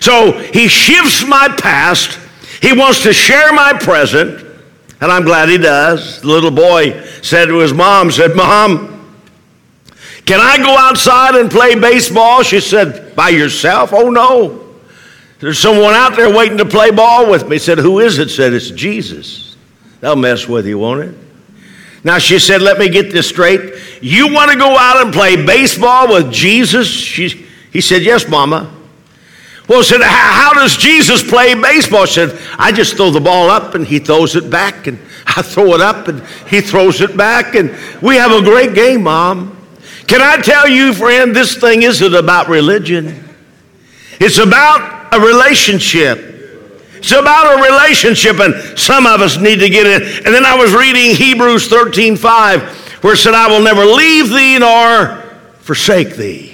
So 0.00 0.32
he 0.32 0.68
shifts 0.68 1.26
my 1.26 1.48
past, 1.58 2.18
he 2.62 2.72
wants 2.72 3.02
to 3.02 3.12
share 3.12 3.52
my 3.52 3.72
present, 3.72 4.43
and 5.04 5.12
I'm 5.12 5.24
glad 5.24 5.50
he 5.50 5.58
does. 5.58 6.22
The 6.22 6.28
little 6.28 6.50
boy 6.50 7.02
said 7.20 7.48
to 7.48 7.58
his 7.58 7.74
mom, 7.74 8.10
said, 8.10 8.34
Mom, 8.34 9.14
can 10.24 10.40
I 10.40 10.56
go 10.56 10.78
outside 10.78 11.34
and 11.34 11.50
play 11.50 11.78
baseball? 11.78 12.42
She 12.42 12.58
said, 12.58 13.14
By 13.14 13.28
yourself? 13.28 13.92
Oh 13.92 14.08
no. 14.08 14.64
There's 15.40 15.58
someone 15.58 15.92
out 15.92 16.16
there 16.16 16.34
waiting 16.34 16.56
to 16.56 16.64
play 16.64 16.90
ball 16.90 17.30
with 17.30 17.46
me. 17.46 17.58
Said, 17.58 17.76
Who 17.76 18.00
is 18.00 18.18
it? 18.18 18.30
Said, 18.30 18.54
It's 18.54 18.70
Jesus. 18.70 19.58
They'll 20.00 20.16
mess 20.16 20.48
with 20.48 20.66
you, 20.66 20.78
won't 20.78 21.02
it? 21.02 21.14
Now 22.02 22.16
she 22.16 22.38
said, 22.38 22.62
Let 22.62 22.78
me 22.78 22.88
get 22.88 23.12
this 23.12 23.28
straight. 23.28 23.74
You 24.00 24.32
want 24.32 24.52
to 24.52 24.56
go 24.56 24.74
out 24.74 25.04
and 25.04 25.12
play 25.12 25.36
baseball 25.36 26.08
with 26.08 26.32
Jesus? 26.32 26.88
She, 26.88 27.46
he 27.70 27.82
said, 27.82 28.02
Yes, 28.02 28.26
Mama. 28.26 28.74
Well, 29.66 29.82
said, 29.82 30.02
how 30.02 30.52
does 30.52 30.76
Jesus 30.76 31.22
play 31.22 31.54
baseball? 31.54 32.04
She 32.04 32.14
said, 32.14 32.38
I 32.58 32.70
just 32.70 32.96
throw 32.96 33.10
the 33.10 33.20
ball 33.20 33.48
up 33.48 33.74
and 33.74 33.86
he 33.86 33.98
throws 33.98 34.36
it 34.36 34.50
back, 34.50 34.86
and 34.86 34.98
I 35.26 35.40
throw 35.40 35.74
it 35.74 35.80
up 35.80 36.06
and 36.08 36.22
he 36.48 36.60
throws 36.60 37.00
it 37.00 37.16
back, 37.16 37.54
and 37.54 37.74
we 38.02 38.16
have 38.16 38.30
a 38.30 38.42
great 38.42 38.74
game, 38.74 39.04
Mom. 39.04 39.56
Can 40.06 40.20
I 40.20 40.36
tell 40.36 40.68
you, 40.68 40.92
friend, 40.92 41.34
this 41.34 41.56
thing 41.56 41.82
isn't 41.82 42.14
about 42.14 42.48
religion. 42.48 43.24
It's 44.20 44.38
about 44.38 45.14
a 45.14 45.20
relationship. 45.20 46.32
It's 46.96 47.12
about 47.12 47.58
a 47.58 47.62
relationship, 47.62 48.40
and 48.40 48.78
some 48.78 49.06
of 49.06 49.22
us 49.22 49.38
need 49.38 49.60
to 49.60 49.70
get 49.70 49.86
it. 49.86 50.26
And 50.26 50.34
then 50.34 50.44
I 50.44 50.54
was 50.56 50.74
reading 50.74 51.16
Hebrews 51.16 51.68
13 51.68 52.16
5, 52.16 53.02
where 53.02 53.14
it 53.14 53.16
said, 53.16 53.32
I 53.32 53.48
will 53.48 53.62
never 53.62 53.84
leave 53.86 54.28
thee 54.28 54.58
nor 54.58 55.22
forsake 55.60 56.16
thee. 56.16 56.53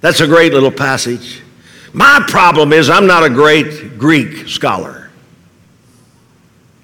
That's 0.00 0.20
a 0.20 0.26
great 0.26 0.52
little 0.52 0.70
passage. 0.70 1.42
My 1.92 2.24
problem 2.28 2.72
is 2.72 2.88
I'm 2.88 3.06
not 3.06 3.24
a 3.24 3.30
great 3.30 3.98
Greek 3.98 4.48
scholar. 4.48 5.10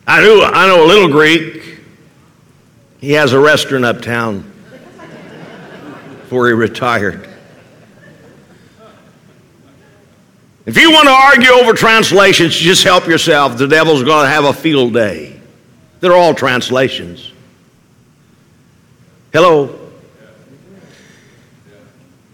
I 0.07 0.21
do 0.21 0.43
I 0.43 0.67
know 0.67 0.85
a 0.85 0.89
little 0.89 1.09
Greek. 1.09 1.79
He 3.01 3.13
has 3.13 3.33
a 3.33 3.39
restaurant 3.39 3.85
uptown 3.85 4.51
before 6.21 6.49
he 6.49 6.55
retired. 6.55 7.29
If 10.67 10.79
you 10.79 10.91
want 10.91 11.07
to 11.07 11.13
argue 11.13 11.51
over 11.51 11.75
translations, 11.75 12.57
just 12.57 12.83
help 12.85 13.07
yourself. 13.07 13.59
The 13.59 13.69
devil's 13.69 14.03
going 14.03 14.25
to 14.25 14.31
have 14.31 14.45
a 14.45 14.53
field 14.55 14.95
day. 14.95 15.39
They're 16.01 16.15
all 16.15 16.35
translations. 16.35 17.31
Hello? 19.33 19.84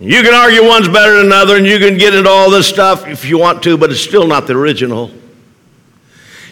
You 0.01 0.23
can 0.23 0.33
argue 0.33 0.67
one's 0.67 0.89
better 0.89 1.17
than 1.17 1.27
another, 1.27 1.57
and 1.57 1.67
you 1.67 1.79
can 1.79 1.99
get 1.99 2.15
into 2.15 2.31
all 2.31 2.51
this 2.51 2.67
stuff 2.67 3.07
if 3.07 3.27
you 3.27 3.39
want 3.39 3.63
to, 3.65 3.77
but 3.77 3.91
it's 3.91 4.01
still 4.01 4.27
not 4.27 4.47
the 4.47 4.57
original. 4.57 5.11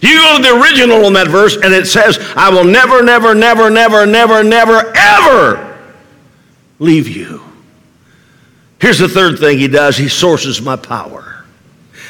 You 0.03 0.19
go 0.19 0.37
to 0.37 0.43
the 0.43 0.61
original 0.61 1.07
on 1.07 1.15
that 1.15 1.29
verse, 1.29 1.57
and 1.57 1.73
it 1.73 1.87
says, 1.87 2.19
I 2.37 2.51
will 2.51 2.65
never, 2.65 3.03
never, 3.03 3.35
never, 3.35 3.71
never, 3.71 4.07
never, 4.07 4.45
never, 4.45 4.93
ever 4.95 5.79
leave 6.79 7.09
you. 7.09 7.43
Here's 8.81 8.99
the 8.99 9.09
third 9.09 9.39
thing 9.39 9.59
he 9.59 9.67
does 9.67 9.97
he 9.97 10.09
sources 10.09 10.61
my 10.61 10.77
power. 10.77 11.45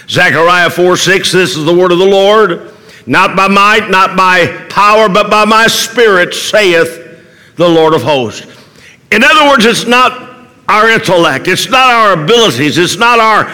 Zechariah 0.09 0.71
4 0.71 0.97
6, 0.97 1.33
this 1.33 1.57
is 1.57 1.65
the 1.65 1.75
word 1.75 1.93
of 1.93 1.99
the 1.99 2.07
Lord. 2.07 2.75
Not 3.07 3.37
by 3.37 3.49
might, 3.49 3.89
not 3.89 4.17
by 4.17 4.67
power, 4.69 5.09
but 5.09 5.31
by 5.31 5.45
my 5.45 5.67
spirit, 5.69 6.35
saith 6.35 7.55
the 7.57 7.69
Lord 7.69 7.95
of 7.95 8.03
hosts. 8.03 8.47
In 9.13 9.25
other 9.25 9.49
words, 9.49 9.65
it's 9.65 9.87
not 9.87 10.28
our 10.69 10.91
intellect, 10.91 11.49
it's 11.49 11.69
not 11.69 11.91
our 11.91 12.23
abilities, 12.23 12.77
it's 12.79 12.97
not 12.97 13.19
our 13.19 13.45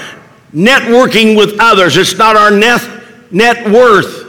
networking 0.52 1.36
with 1.36 1.56
others, 1.60 1.96
it's 1.96 2.16
not 2.16 2.36
our 2.36 2.50
net, 2.50 2.82
net 3.30 3.70
worth. 3.70 4.22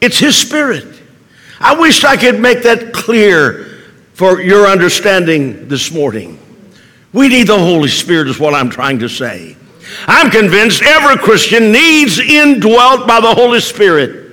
It's 0.00 0.18
His 0.18 0.36
Spirit. 0.36 1.00
I 1.60 1.74
wish 1.78 2.04
I 2.04 2.16
could 2.16 2.40
make 2.40 2.62
that 2.64 2.92
clear 2.92 3.64
for 4.12 4.40
your 4.40 4.66
understanding 4.66 5.68
this 5.68 5.92
morning. 5.92 6.38
We 7.12 7.28
need 7.28 7.46
the 7.46 7.58
Holy 7.58 7.88
Spirit, 7.88 8.28
is 8.28 8.38
what 8.38 8.54
I'm 8.54 8.70
trying 8.70 8.98
to 8.98 9.08
say. 9.08 9.56
I'm 10.06 10.30
convinced 10.30 10.82
every 10.82 11.16
Christian 11.16 11.70
needs 11.70 12.18
indwelt 12.18 13.06
by 13.06 13.20
the 13.20 13.34
Holy 13.34 13.60
Spirit. 13.60 14.32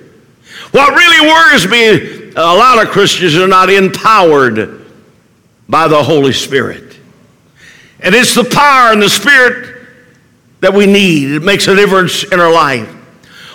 What 0.72 0.94
really 0.96 1.28
worries 1.28 1.68
me, 1.68 2.32
a 2.36 2.42
lot 2.42 2.84
of 2.84 2.92
Christians 2.92 3.36
are 3.36 3.48
not 3.48 3.70
empowered 3.70 4.86
by 5.70 5.88
the 5.88 6.02
Holy 6.02 6.34
Spirit. 6.34 6.91
And 8.02 8.16
it's 8.16 8.34
the 8.34 8.44
power 8.44 8.92
and 8.92 9.02
the 9.02 9.10
spirit 9.10 9.88
that 10.62 10.74
we 10.74 10.86
need. 10.86 11.32
It 11.32 11.44
makes 11.44 11.68
a 11.68 11.76
difference 11.76 12.24
in 12.24 12.40
our 12.40 12.52
life. 12.52 12.88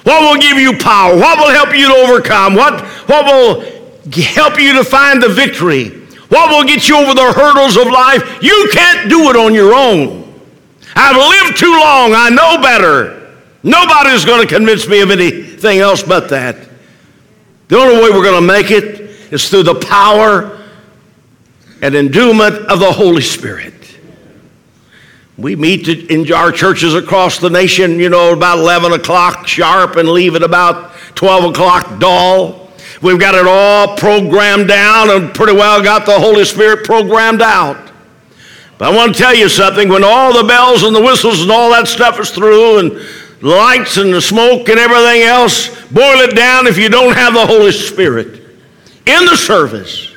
What 0.04 0.22
will 0.22 0.40
give 0.40 0.56
you 0.56 0.78
power? 0.78 1.16
What 1.16 1.38
will 1.38 1.50
help 1.50 1.76
you 1.76 1.88
to 1.88 1.94
overcome? 1.94 2.54
What, 2.54 2.80
what 3.08 3.24
will 3.24 3.60
help 4.22 4.60
you 4.60 4.74
to 4.74 4.84
find 4.84 5.20
the 5.20 5.28
victory? 5.28 5.88
What 6.28 6.50
will 6.50 6.64
get 6.64 6.88
you 6.88 6.96
over 6.96 7.14
the 7.14 7.32
hurdles 7.32 7.76
of 7.76 7.86
life? 7.86 8.42
You 8.42 8.68
can't 8.72 9.08
do 9.08 9.30
it 9.30 9.36
on 9.36 9.54
your 9.54 9.74
own. 9.74 10.22
I've 10.94 11.16
lived 11.16 11.58
too 11.58 11.72
long. 11.72 12.14
I 12.14 12.30
know 12.30 12.62
better. 12.62 13.36
Nobody's 13.62 14.24
going 14.24 14.46
to 14.46 14.52
convince 14.52 14.88
me 14.88 15.00
of 15.00 15.10
anything 15.10 15.78
else 15.78 16.02
but 16.02 16.28
that. 16.28 16.56
The 17.68 17.76
only 17.76 17.96
way 17.96 18.10
we're 18.10 18.22
going 18.22 18.40
to 18.40 18.46
make 18.46 18.70
it 18.70 19.32
is 19.32 19.48
through 19.48 19.64
the 19.64 19.74
power 19.74 20.64
and 21.82 21.94
endowment 21.94 22.54
of 22.66 22.78
the 22.78 22.92
Holy 22.92 23.22
Spirit. 23.22 23.75
We 25.38 25.54
meet 25.54 25.86
in 25.88 26.32
our 26.32 26.50
churches 26.50 26.94
across 26.94 27.38
the 27.38 27.50
nation, 27.50 28.00
you 28.00 28.08
know, 28.08 28.32
about 28.32 28.58
11 28.58 28.92
o'clock 28.92 29.46
sharp 29.46 29.96
and 29.96 30.08
leave 30.08 30.34
at 30.34 30.42
about 30.42 30.94
12 31.14 31.50
o'clock 31.50 31.98
dull. 32.00 32.70
We've 33.02 33.20
got 33.20 33.34
it 33.34 33.46
all 33.46 33.96
programmed 33.98 34.68
down 34.68 35.10
and 35.10 35.34
pretty 35.34 35.52
well 35.52 35.82
got 35.82 36.06
the 36.06 36.18
Holy 36.18 36.46
Spirit 36.46 36.86
programmed 36.86 37.42
out. 37.42 37.92
But 38.78 38.92
I 38.92 38.96
want 38.96 39.14
to 39.14 39.22
tell 39.22 39.34
you 39.34 39.50
something 39.50 39.90
when 39.90 40.04
all 40.04 40.32
the 40.32 40.48
bells 40.48 40.82
and 40.82 40.96
the 40.96 41.02
whistles 41.02 41.42
and 41.42 41.50
all 41.50 41.70
that 41.70 41.86
stuff 41.86 42.18
is 42.18 42.30
through 42.30 42.78
and 42.78 42.92
the 42.92 43.48
lights 43.48 43.98
and 43.98 44.14
the 44.14 44.22
smoke 44.22 44.70
and 44.70 44.78
everything 44.78 45.22
else, 45.22 45.68
boil 45.90 46.20
it 46.20 46.34
down 46.34 46.66
if 46.66 46.78
you 46.78 46.88
don't 46.88 47.14
have 47.14 47.34
the 47.34 47.46
Holy 47.46 47.72
Spirit 47.72 48.40
in 49.04 49.24
the 49.26 49.36
service 49.36 50.14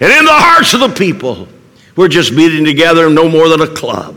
and 0.00 0.10
in 0.10 0.24
the 0.24 0.32
hearts 0.32 0.72
of 0.72 0.80
the 0.80 0.88
people. 0.88 1.46
We're 1.94 2.08
just 2.08 2.32
meeting 2.32 2.64
together 2.64 3.10
no 3.10 3.28
more 3.28 3.50
than 3.50 3.60
a 3.60 3.68
club. 3.68 4.16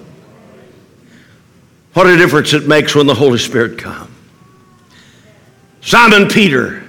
What 1.99 2.07
a 2.07 2.15
difference 2.15 2.53
it 2.53 2.65
makes 2.65 2.95
when 2.95 3.07
the 3.07 3.13
Holy 3.13 3.37
Spirit 3.39 3.77
comes. 3.77 4.09
Simon 5.81 6.29
Peter, 6.29 6.81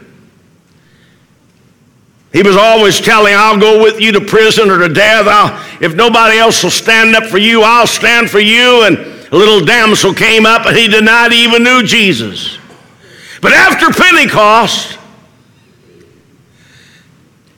he 2.32 2.42
was 2.42 2.56
always 2.56 3.00
telling, 3.00 3.34
I'll 3.36 3.58
go 3.58 3.82
with 3.82 4.00
you 4.00 4.12
to 4.12 4.20
prison 4.20 4.70
or 4.70 4.78
to 4.78 4.88
death. 4.88 5.26
I'll, 5.26 5.82
if 5.82 5.96
nobody 5.96 6.38
else 6.38 6.62
will 6.62 6.70
stand 6.70 7.16
up 7.16 7.24
for 7.24 7.38
you, 7.38 7.62
I'll 7.62 7.88
stand 7.88 8.30
for 8.30 8.38
you. 8.38 8.84
And 8.84 8.98
a 8.98 9.36
little 9.36 9.66
damsel 9.66 10.14
came 10.14 10.46
up 10.46 10.66
and 10.66 10.76
he 10.76 10.86
denied 10.86 11.32
he 11.32 11.42
even 11.42 11.64
knew 11.64 11.82
Jesus. 11.82 12.56
But 13.42 13.52
after 13.52 13.90
Pentecost, 13.90 14.96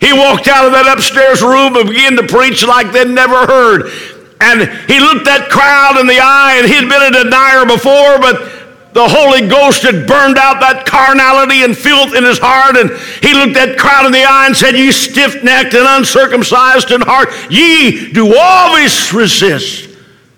he 0.00 0.14
walked 0.14 0.48
out 0.48 0.64
of 0.64 0.72
that 0.72 0.86
upstairs 0.90 1.42
room 1.42 1.76
and 1.76 1.86
began 1.86 2.16
to 2.16 2.26
preach 2.26 2.64
like 2.64 2.92
they'd 2.92 3.08
never 3.08 3.46
heard. 3.46 3.92
And 4.42 4.62
he 4.90 4.98
looked 4.98 5.24
that 5.26 5.46
crowd 5.48 6.00
in 6.00 6.06
the 6.06 6.18
eye, 6.18 6.58
and 6.58 6.66
he'd 6.66 6.90
been 6.90 7.14
a 7.14 7.22
denier 7.22 7.64
before, 7.64 8.18
but 8.18 8.62
the 8.92 9.08
Holy 9.08 9.46
Ghost 9.46 9.82
had 9.84 10.06
burned 10.06 10.36
out 10.36 10.60
that 10.60 10.84
carnality 10.84 11.62
and 11.62 11.78
filth 11.78 12.14
in 12.14 12.24
his 12.24 12.38
heart. 12.42 12.76
And 12.76 12.90
he 13.22 13.32
looked 13.32 13.54
that 13.54 13.78
crowd 13.78 14.04
in 14.04 14.12
the 14.12 14.24
eye 14.24 14.46
and 14.46 14.56
said, 14.56 14.74
Ye 14.74 14.90
stiff 14.90 15.42
necked 15.42 15.74
and 15.74 15.86
uncircumcised 15.86 16.90
in 16.90 17.00
heart, 17.00 17.30
ye 17.50 18.12
do 18.12 18.36
always 18.36 19.14
resist 19.14 19.88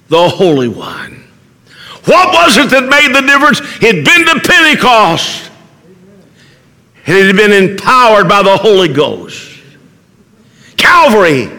the 0.08 0.28
Holy 0.28 0.68
One. 0.68 1.24
What 2.04 2.34
was 2.34 2.58
it 2.58 2.68
that 2.70 2.84
made 2.84 3.16
the 3.16 3.26
difference? 3.26 3.60
He'd 3.78 4.04
been 4.04 4.26
to 4.26 4.40
Pentecost, 4.46 5.50
and 7.06 7.16
he'd 7.16 7.36
been 7.36 7.52
empowered 7.52 8.28
by 8.28 8.42
the 8.42 8.56
Holy 8.56 8.88
Ghost. 8.88 9.52
Calvary 10.76 11.50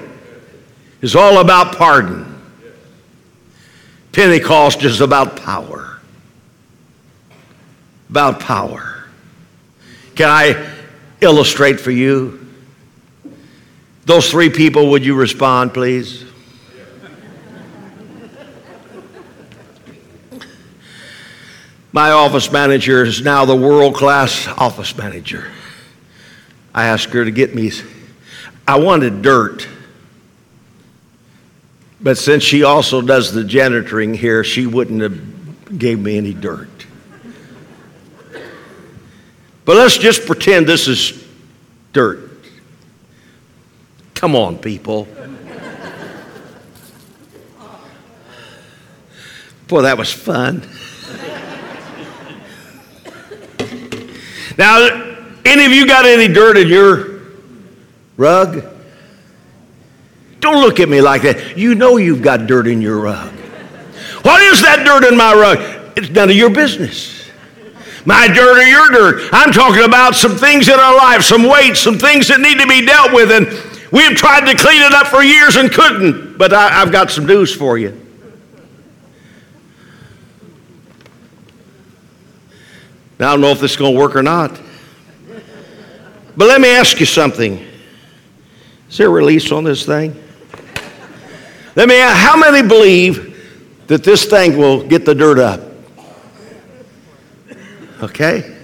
is 1.02 1.16
all 1.16 1.40
about 1.40 1.76
pardon. 1.76 2.35
Pentecost 4.16 4.82
is 4.86 5.02
about 5.02 5.36
power. 5.36 6.00
About 8.10 8.40
power. 8.40 9.04
Can 10.16 10.30
I 10.30 10.74
illustrate 11.20 11.82
for 11.82 11.92
you? 11.92 12.48
Those 14.06 14.32
three 14.32 14.50
people, 14.50 14.92
would 14.92 15.04
you 15.04 15.16
respond, 15.16 15.74
please? 15.74 16.24
My 21.92 22.12
office 22.12 22.50
manager 22.50 23.04
is 23.04 23.22
now 23.22 23.44
the 23.44 23.54
world 23.54 23.96
class 23.96 24.48
office 24.48 24.98
manager. 24.98 25.52
I 26.74 26.86
asked 26.86 27.12
her 27.12 27.26
to 27.26 27.32
get 27.32 27.54
me, 27.54 27.74
I 28.66 28.80
wanted 28.80 29.22
dirt. 29.22 29.68
But 32.06 32.20
since 32.20 32.44
she 32.44 32.62
also 32.62 33.02
does 33.02 33.34
the 33.34 33.42
janitoring 33.42 34.16
here, 34.16 34.44
she 34.44 34.68
wouldn't 34.68 35.02
have 35.02 35.80
gave 35.80 35.98
me 35.98 36.18
any 36.18 36.36
dirt. 36.36 36.86
But 39.66 39.78
let's 39.78 39.98
just 39.98 40.28
pretend 40.28 40.68
this 40.68 40.88
is 40.88 41.26
dirt. 41.94 42.30
Come 44.14 44.36
on, 44.36 44.60
people. 44.60 45.08
Boy, 49.68 49.82
that 49.82 49.98
was 49.98 50.14
fun. 50.14 50.62
now, 54.60 55.16
any 55.44 55.66
of 55.66 55.72
you 55.72 55.88
got 55.88 56.06
any 56.06 56.32
dirt 56.32 56.56
in 56.56 56.68
your 56.68 57.22
rug? 58.16 58.75
Don't 60.46 60.62
look 60.62 60.80
at 60.80 60.88
me 60.88 61.02
like 61.02 61.24
that. 61.24 61.58
You 61.58 61.74
know 61.74 61.98
you've 61.98 62.22
got 62.22 62.46
dirt 62.46 62.68
in 62.68 62.80
your 62.80 63.00
rug. 63.00 63.32
What 64.22 64.44
is 64.44 64.62
that 64.62 64.86
dirt 64.86 65.04
in 65.12 65.18
my 65.18 65.34
rug? 65.34 65.58
It's 65.98 66.12
none 66.12 66.30
of 66.30 66.36
your 66.36 66.52
business. 66.52 67.32
My 68.06 68.28
dirt 68.28 68.60
or 68.60 68.62
your 68.62 68.90
dirt. 68.90 69.30
I'm 69.34 69.52
talking 69.52 69.84
about 69.84 70.14
some 70.14 70.36
things 70.36 70.68
in 70.68 70.80
our 70.80 70.96
life, 70.96 71.24
some 71.24 71.50
weights, 71.50 71.80
some 71.80 71.98
things 71.98 72.28
that 72.28 72.42
need 72.42 72.60
to 72.60 72.68
be 72.68 72.86
dealt 72.86 73.12
with. 73.12 73.32
And 73.32 73.48
we've 73.92 74.16
tried 74.16 74.42
to 74.42 74.56
clean 74.56 74.84
it 74.84 74.94
up 74.94 75.08
for 75.08 75.24
years 75.24 75.56
and 75.56 75.72
couldn't. 75.72 76.38
But 76.38 76.54
I, 76.54 76.80
I've 76.80 76.92
got 76.92 77.10
some 77.10 77.26
news 77.26 77.52
for 77.52 77.80
you. 77.80 78.00
Now, 83.18 83.30
I 83.30 83.32
don't 83.32 83.42
know 83.42 83.50
if 83.50 83.60
this 83.60 83.72
is 83.72 83.78
going 83.78 83.96
to 83.96 84.00
work 84.00 84.16
or 84.16 84.22
not. 84.22 84.62
But 86.38 86.48
let 86.48 86.62
me 86.62 86.70
ask 86.70 87.00
you 87.00 87.08
something. 87.08 87.66
Is 88.92 88.98
there 89.00 89.10
release 89.10 89.52
on 89.52 89.64
this 89.64 89.88
thing? 89.88 90.22
Let 91.76 91.90
me 91.90 92.00
ask, 92.00 92.16
how 92.18 92.38
many 92.38 92.66
believe 92.66 93.86
that 93.88 94.04
this 94.04 94.26
thing 94.26 94.58
will 94.58 94.88
get 94.88 95.06
the 95.06 95.14
dirt 95.14 95.40
up? 95.40 95.62
Okay? 98.02 98.56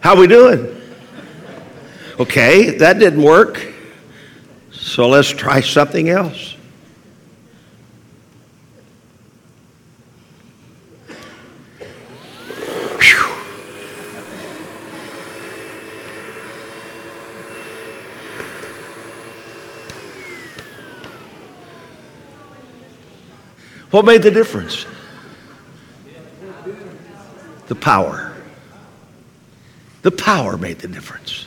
How 0.00 0.18
we 0.18 0.26
doing? 0.26 0.80
Okay, 2.18 2.78
that 2.78 2.98
didn't 2.98 3.22
work. 3.22 3.66
So 4.72 5.08
let's 5.08 5.28
try 5.28 5.60
something 5.60 6.08
else. 6.08 6.56
What 23.90 24.04
made 24.04 24.22
the 24.22 24.30
difference? 24.30 24.86
The 27.66 27.74
power. 27.74 28.34
The 30.02 30.10
power 30.10 30.56
made 30.56 30.78
the 30.78 30.88
difference. 30.88 31.46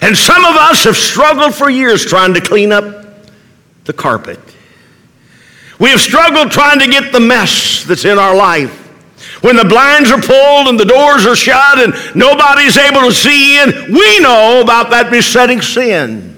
And 0.00 0.16
some 0.16 0.44
of 0.44 0.56
us 0.56 0.84
have 0.84 0.96
struggled 0.96 1.54
for 1.54 1.70
years 1.70 2.04
trying 2.04 2.34
to 2.34 2.40
clean 2.40 2.72
up 2.72 3.06
the 3.84 3.92
carpet. 3.92 4.40
We 5.78 5.90
have 5.90 6.00
struggled 6.00 6.50
trying 6.50 6.78
to 6.80 6.86
get 6.86 7.12
the 7.12 7.20
mess 7.20 7.84
that's 7.84 8.04
in 8.04 8.18
our 8.18 8.34
life. 8.34 8.80
When 9.42 9.56
the 9.56 9.64
blinds 9.64 10.10
are 10.10 10.20
pulled 10.20 10.68
and 10.68 10.80
the 10.80 10.84
doors 10.84 11.26
are 11.26 11.36
shut 11.36 11.78
and 11.78 11.94
nobody's 12.16 12.78
able 12.78 13.00
to 13.02 13.12
see 13.12 13.60
in, 13.60 13.92
we 13.92 14.20
know 14.20 14.60
about 14.62 14.90
that 14.90 15.10
besetting 15.10 15.60
sin. 15.60 16.33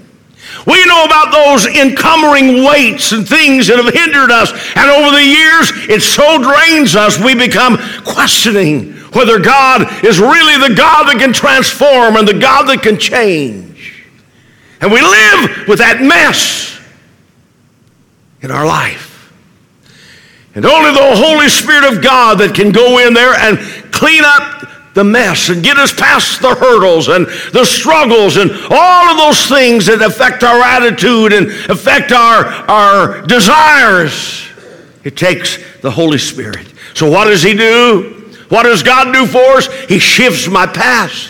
We 0.67 0.85
know 0.85 1.05
about 1.05 1.31
those 1.31 1.65
encumbering 1.65 2.65
weights 2.65 3.13
and 3.13 3.27
things 3.27 3.67
that 3.67 3.77
have 3.77 3.93
hindered 3.93 4.31
us. 4.31 4.51
And 4.75 4.91
over 4.91 5.15
the 5.15 5.23
years, 5.23 5.71
it 5.87 6.01
so 6.01 6.43
drains 6.43 6.93
us, 6.93 7.17
we 7.17 7.33
become 7.35 7.77
questioning 8.03 8.91
whether 9.15 9.39
God 9.39 10.03
is 10.03 10.19
really 10.19 10.67
the 10.67 10.75
God 10.75 11.05
that 11.05 11.19
can 11.19 11.31
transform 11.31 12.17
and 12.17 12.27
the 12.27 12.37
God 12.37 12.67
that 12.67 12.83
can 12.83 12.99
change. 12.99 14.03
And 14.81 14.91
we 14.91 15.01
live 15.01 15.67
with 15.69 15.79
that 15.79 16.01
mess 16.01 16.77
in 18.41 18.51
our 18.51 18.65
life. 18.65 19.31
And 20.53 20.65
only 20.65 20.91
the 20.91 21.15
Holy 21.15 21.47
Spirit 21.47 21.93
of 21.93 22.03
God 22.03 22.39
that 22.39 22.53
can 22.53 22.73
go 22.73 22.99
in 23.07 23.13
there 23.13 23.33
and 23.33 23.57
clean 23.93 24.23
up 24.25 24.67
the 24.97 25.03
mess 25.03 25.49
and 25.49 25.63
get 25.63 25.77
us 25.77 25.93
past 25.93 26.41
the 26.41 26.55
hurdles 26.55 27.07
and 27.07 27.27
the 27.53 27.63
struggles 27.63 28.35
and 28.35 28.49
all 28.71 29.11
of 29.11 29.17
those 29.17 29.45
things 29.45 29.85
that 29.85 30.01
affect 30.01 30.43
our 30.43 30.59
attitude 30.59 31.33
and 31.33 31.51
affect 31.69 32.11
our, 32.11 32.45
our 32.67 33.21
desires. 33.27 34.47
It 35.03 35.15
takes 35.15 35.59
the 35.81 35.91
Holy 35.91 36.17
Spirit. 36.17 36.73
So, 36.95 37.11
what 37.11 37.25
does 37.25 37.43
He 37.43 37.53
do? 37.53 38.33
What 38.49 38.63
does 38.63 38.81
God 38.81 39.13
do 39.13 39.27
for 39.27 39.57
us? 39.57 39.67
He 39.83 39.99
shifts 39.99 40.47
my 40.47 40.65
past. 40.65 41.29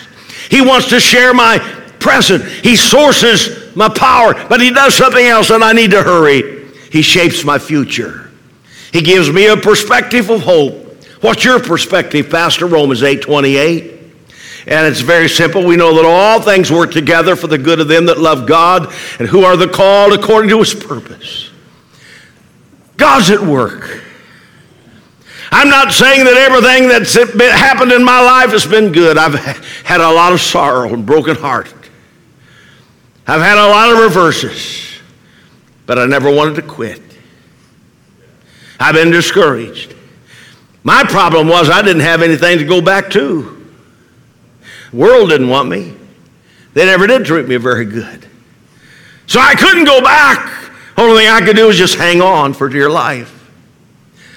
He 0.49 0.61
wants 0.61 0.87
to 0.91 1.01
share 1.01 1.33
my 1.33 1.59
present. 1.99 2.45
He 2.45 2.77
sources 2.77 3.75
my 3.75 3.89
power, 3.89 4.33
but 4.47 4.61
He 4.61 4.71
does 4.71 4.95
something 4.95 5.25
else 5.25 5.49
and 5.49 5.61
I 5.61 5.73
need 5.73 5.91
to 5.91 6.03
hurry. 6.03 6.69
He 6.89 7.01
shapes 7.01 7.43
my 7.43 7.59
future. 7.59 8.31
He 8.93 9.01
gives 9.01 9.29
me 9.29 9.47
a 9.47 9.57
perspective 9.57 10.29
of 10.29 10.43
hope. 10.43 10.86
What's 11.21 11.43
your 11.43 11.59
perspective, 11.59 12.29
Pastor? 12.29 12.67
Romans 12.67 13.03
8 13.03 13.21
28. 13.21 13.93
And 14.67 14.85
it's 14.85 14.99
very 14.99 15.29
simple. 15.29 15.65
We 15.65 15.77
know 15.77 15.95
that 15.95 16.05
all 16.05 16.41
things 16.41 16.69
work 16.69 16.91
together 16.91 17.37
for 17.37 17.47
the 17.47 17.57
good 17.57 17.79
of 17.79 17.87
them 17.87 18.07
that 18.07 18.19
love 18.19 18.45
God 18.45 18.93
and 19.17 19.27
who 19.27 19.43
are 19.43 19.55
the 19.55 19.67
called 19.67 20.13
according 20.13 20.49
to 20.49 20.59
his 20.59 20.73
purpose. 20.73 21.49
God's 22.97 23.29
at 23.29 23.39
work. 23.39 24.03
I'm 25.51 25.69
not 25.69 25.93
saying 25.93 26.25
that 26.25 26.35
everything 26.35 26.89
that's 26.89 27.13
happened 27.13 27.93
in 27.93 28.03
my 28.03 28.19
life 28.19 28.51
has 28.51 28.65
been 28.65 28.91
good. 28.91 29.17
I've 29.17 29.35
had 29.85 30.01
a 30.01 30.11
lot 30.11 30.33
of 30.33 30.41
sorrow 30.41 30.93
and 30.93 31.05
broken 31.05 31.37
heart. 31.37 31.73
I've 33.25 33.41
had 33.41 33.57
a 33.57 33.67
lot 33.69 33.91
of 33.91 33.99
reverses, 33.99 34.99
but 35.85 35.97
I 35.97 36.05
never 36.05 36.29
wanted 36.33 36.55
to 36.55 36.61
quit. 36.61 37.01
I've 38.79 38.95
been 38.95 39.11
discouraged. 39.11 39.95
My 40.87 41.03
problem 41.03 41.49
was 41.49 41.69
I 41.69 41.81
didn't 41.81 42.03
have 42.03 42.21
anything 42.21 42.59
to 42.59 42.63
go 42.63 42.79
back 42.79 43.09
to. 43.09 43.67
The 44.91 44.95
world 44.95 45.27
didn't 45.27 45.49
want 45.49 45.67
me. 45.67 45.93
They 46.75 46.85
never 46.85 47.07
did 47.07 47.25
treat 47.25 47.45
me 47.45 47.57
very 47.57 47.83
good. 47.83 48.25
So 49.25 49.41
I 49.41 49.53
couldn't 49.55 49.83
go 49.83 49.99
back. 49.99 50.71
Only 50.95 51.17
thing 51.17 51.27
I 51.27 51.41
could 51.41 51.57
do 51.57 51.67
was 51.67 51.77
just 51.77 51.95
hang 51.95 52.21
on 52.21 52.53
for 52.53 52.69
dear 52.69 52.89
life. 52.89 53.51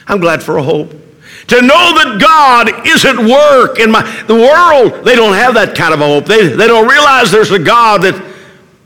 I'm 0.08 0.18
glad 0.18 0.42
for 0.42 0.56
a 0.56 0.62
hope. 0.64 0.90
To 0.90 1.62
know 1.62 1.68
that 1.68 2.18
God 2.20 2.84
is 2.84 3.04
at 3.04 3.16
work 3.16 3.78
in 3.78 3.92
my 3.92 4.02
the 4.26 4.34
world, 4.34 5.04
they 5.04 5.14
don't 5.14 5.34
have 5.34 5.54
that 5.54 5.76
kind 5.76 5.94
of 5.94 6.00
a 6.00 6.04
hope. 6.04 6.24
They, 6.24 6.48
they 6.48 6.66
don't 6.66 6.88
realize 6.88 7.30
there's 7.30 7.52
a 7.52 7.60
God 7.60 8.02
that 8.02 8.20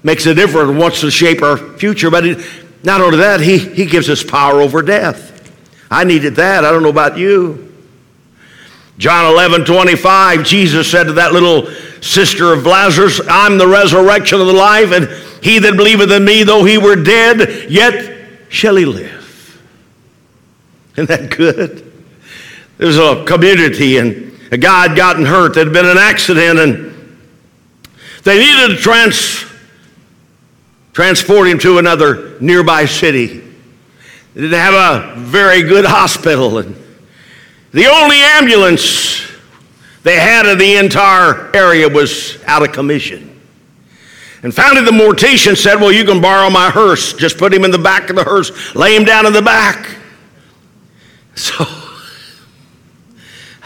makes 0.02 0.26
a 0.26 0.34
difference 0.34 0.68
and 0.68 0.78
wants 0.78 1.00
to 1.00 1.10
shape 1.10 1.40
our 1.40 1.56
future. 1.56 2.10
But 2.10 2.24
not 2.82 3.00
only 3.00 3.16
that, 3.16 3.40
he, 3.40 3.56
he 3.56 3.86
gives 3.86 4.10
us 4.10 4.22
power 4.22 4.60
over 4.60 4.82
death. 4.82 5.33
I 5.90 6.04
needed 6.04 6.36
that. 6.36 6.64
I 6.64 6.70
don't 6.70 6.82
know 6.82 6.88
about 6.88 7.18
you. 7.18 7.72
John 8.96 9.32
11, 9.32 9.64
25, 9.64 10.44
Jesus 10.44 10.90
said 10.90 11.04
to 11.04 11.12
that 11.14 11.32
little 11.32 11.66
sister 12.00 12.52
of 12.52 12.64
Lazarus, 12.64 13.20
I'm 13.28 13.58
the 13.58 13.66
resurrection 13.66 14.40
of 14.40 14.46
the 14.46 14.52
life, 14.52 14.92
and 14.92 15.08
he 15.42 15.58
that 15.58 15.76
believeth 15.76 16.10
in 16.12 16.24
me, 16.24 16.44
though 16.44 16.64
he 16.64 16.78
were 16.78 16.96
dead, 16.96 17.70
yet 17.70 18.28
shall 18.48 18.76
he 18.76 18.84
live. 18.84 19.60
Isn't 20.92 21.08
that 21.08 21.36
good? 21.36 21.92
There's 22.78 22.98
a 22.98 23.24
community, 23.24 23.98
and 23.98 24.38
a 24.52 24.56
guy 24.56 24.88
had 24.88 24.96
gotten 24.96 25.26
hurt. 25.26 25.54
There 25.54 25.64
had 25.64 25.72
been 25.72 25.86
an 25.86 25.98
accident, 25.98 26.58
and 26.60 27.18
they 28.22 28.38
needed 28.38 28.76
to 28.76 28.80
trans, 28.80 29.44
transport 30.92 31.48
him 31.48 31.58
to 31.60 31.78
another 31.78 32.38
nearby 32.40 32.86
city. 32.86 33.42
They 34.34 34.42
didn't 34.42 34.58
have 34.58 34.74
a 34.74 35.20
very 35.20 35.62
good 35.62 35.84
hospital. 35.84 36.58
And 36.58 36.76
the 37.72 37.86
only 37.86 38.16
ambulance 38.16 39.22
they 40.02 40.16
had 40.16 40.46
in 40.46 40.58
the 40.58 40.76
entire 40.76 41.54
area 41.54 41.88
was 41.88 42.42
out 42.44 42.62
of 42.62 42.72
commission. 42.72 43.30
And 44.42 44.54
finally, 44.54 44.84
the 44.84 44.90
mortician 44.90 45.56
said, 45.56 45.76
Well, 45.76 45.90
you 45.90 46.04
can 46.04 46.20
borrow 46.20 46.50
my 46.50 46.68
hearse. 46.68 47.14
Just 47.14 47.38
put 47.38 47.54
him 47.54 47.64
in 47.64 47.70
the 47.70 47.78
back 47.78 48.10
of 48.10 48.16
the 48.16 48.24
hearse, 48.24 48.74
lay 48.74 48.94
him 48.94 49.04
down 49.04 49.26
in 49.26 49.32
the 49.32 49.42
back. 49.42 49.88
So, 51.36 51.66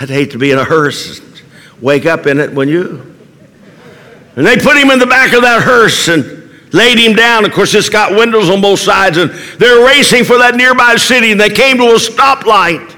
I'd 0.00 0.08
hate 0.08 0.30
to 0.30 0.38
be 0.38 0.52
in 0.52 0.58
a 0.58 0.64
hearse, 0.64 1.20
wake 1.82 2.06
up 2.06 2.26
in 2.26 2.40
it 2.40 2.50
when 2.50 2.66
you. 2.66 3.14
And 4.36 4.46
they 4.46 4.56
put 4.56 4.74
him 4.78 4.90
in 4.90 4.98
the 4.98 5.06
back 5.06 5.34
of 5.34 5.42
that 5.42 5.62
hearse 5.62 6.08
and 6.08 6.37
laid 6.72 6.98
him 6.98 7.14
down. 7.14 7.44
Of 7.44 7.52
course, 7.52 7.74
it's 7.74 7.88
got 7.88 8.12
windows 8.12 8.50
on 8.50 8.60
both 8.60 8.80
sides, 8.80 9.16
and 9.16 9.30
they're 9.58 9.84
racing 9.86 10.24
for 10.24 10.38
that 10.38 10.54
nearby 10.54 10.96
city, 10.96 11.32
and 11.32 11.40
they 11.40 11.50
came 11.50 11.76
to 11.78 11.84
a 11.84 11.96
stoplight. 11.96 12.96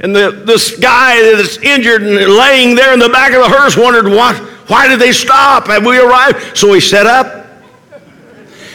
And 0.00 0.14
the, 0.14 0.30
this 0.30 0.78
guy 0.78 1.20
that's 1.34 1.58
injured 1.58 2.02
and 2.02 2.14
laying 2.14 2.76
there 2.76 2.92
in 2.92 3.00
the 3.00 3.08
back 3.08 3.32
of 3.32 3.42
the 3.42 3.48
hearse 3.48 3.76
wondered, 3.76 4.08
what, 4.08 4.36
why 4.68 4.86
did 4.86 5.00
they 5.00 5.12
stop? 5.12 5.66
Have 5.66 5.84
we 5.84 5.98
arrived? 5.98 6.56
So 6.56 6.72
he 6.72 6.80
sat 6.80 7.06
up, 7.06 7.46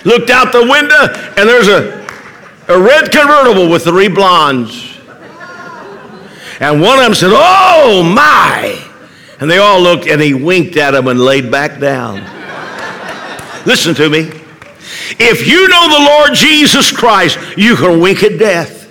looked 0.03 0.29
out 0.29 0.51
the 0.51 0.67
window, 0.69 1.13
and 1.37 1.47
there's 1.47 1.69
a, 1.69 2.05
a 2.67 2.79
red 2.79 3.11
convertible 3.11 3.69
with 3.69 3.83
three 3.83 4.09
blondes. 4.09 4.97
And 6.59 6.81
one 6.81 6.99
of 6.99 7.05
them 7.05 7.13
said, 7.13 7.31
Oh 7.33 8.03
my! 8.03 8.79
And 9.39 9.49
they 9.49 9.57
all 9.57 9.81
looked, 9.81 10.07
and 10.07 10.21
he 10.21 10.33
winked 10.33 10.77
at 10.77 10.91
them 10.91 11.07
and 11.07 11.19
laid 11.19 11.51
back 11.51 11.79
down. 11.79 12.21
Listen 13.65 13.95
to 13.95 14.09
me. 14.09 14.31
If 15.19 15.47
you 15.47 15.67
know 15.69 15.89
the 15.89 16.05
Lord 16.05 16.33
Jesus 16.33 16.91
Christ, 16.91 17.37
you 17.57 17.75
can 17.75 17.99
wink 17.99 18.23
at 18.23 18.37
death. 18.37 18.81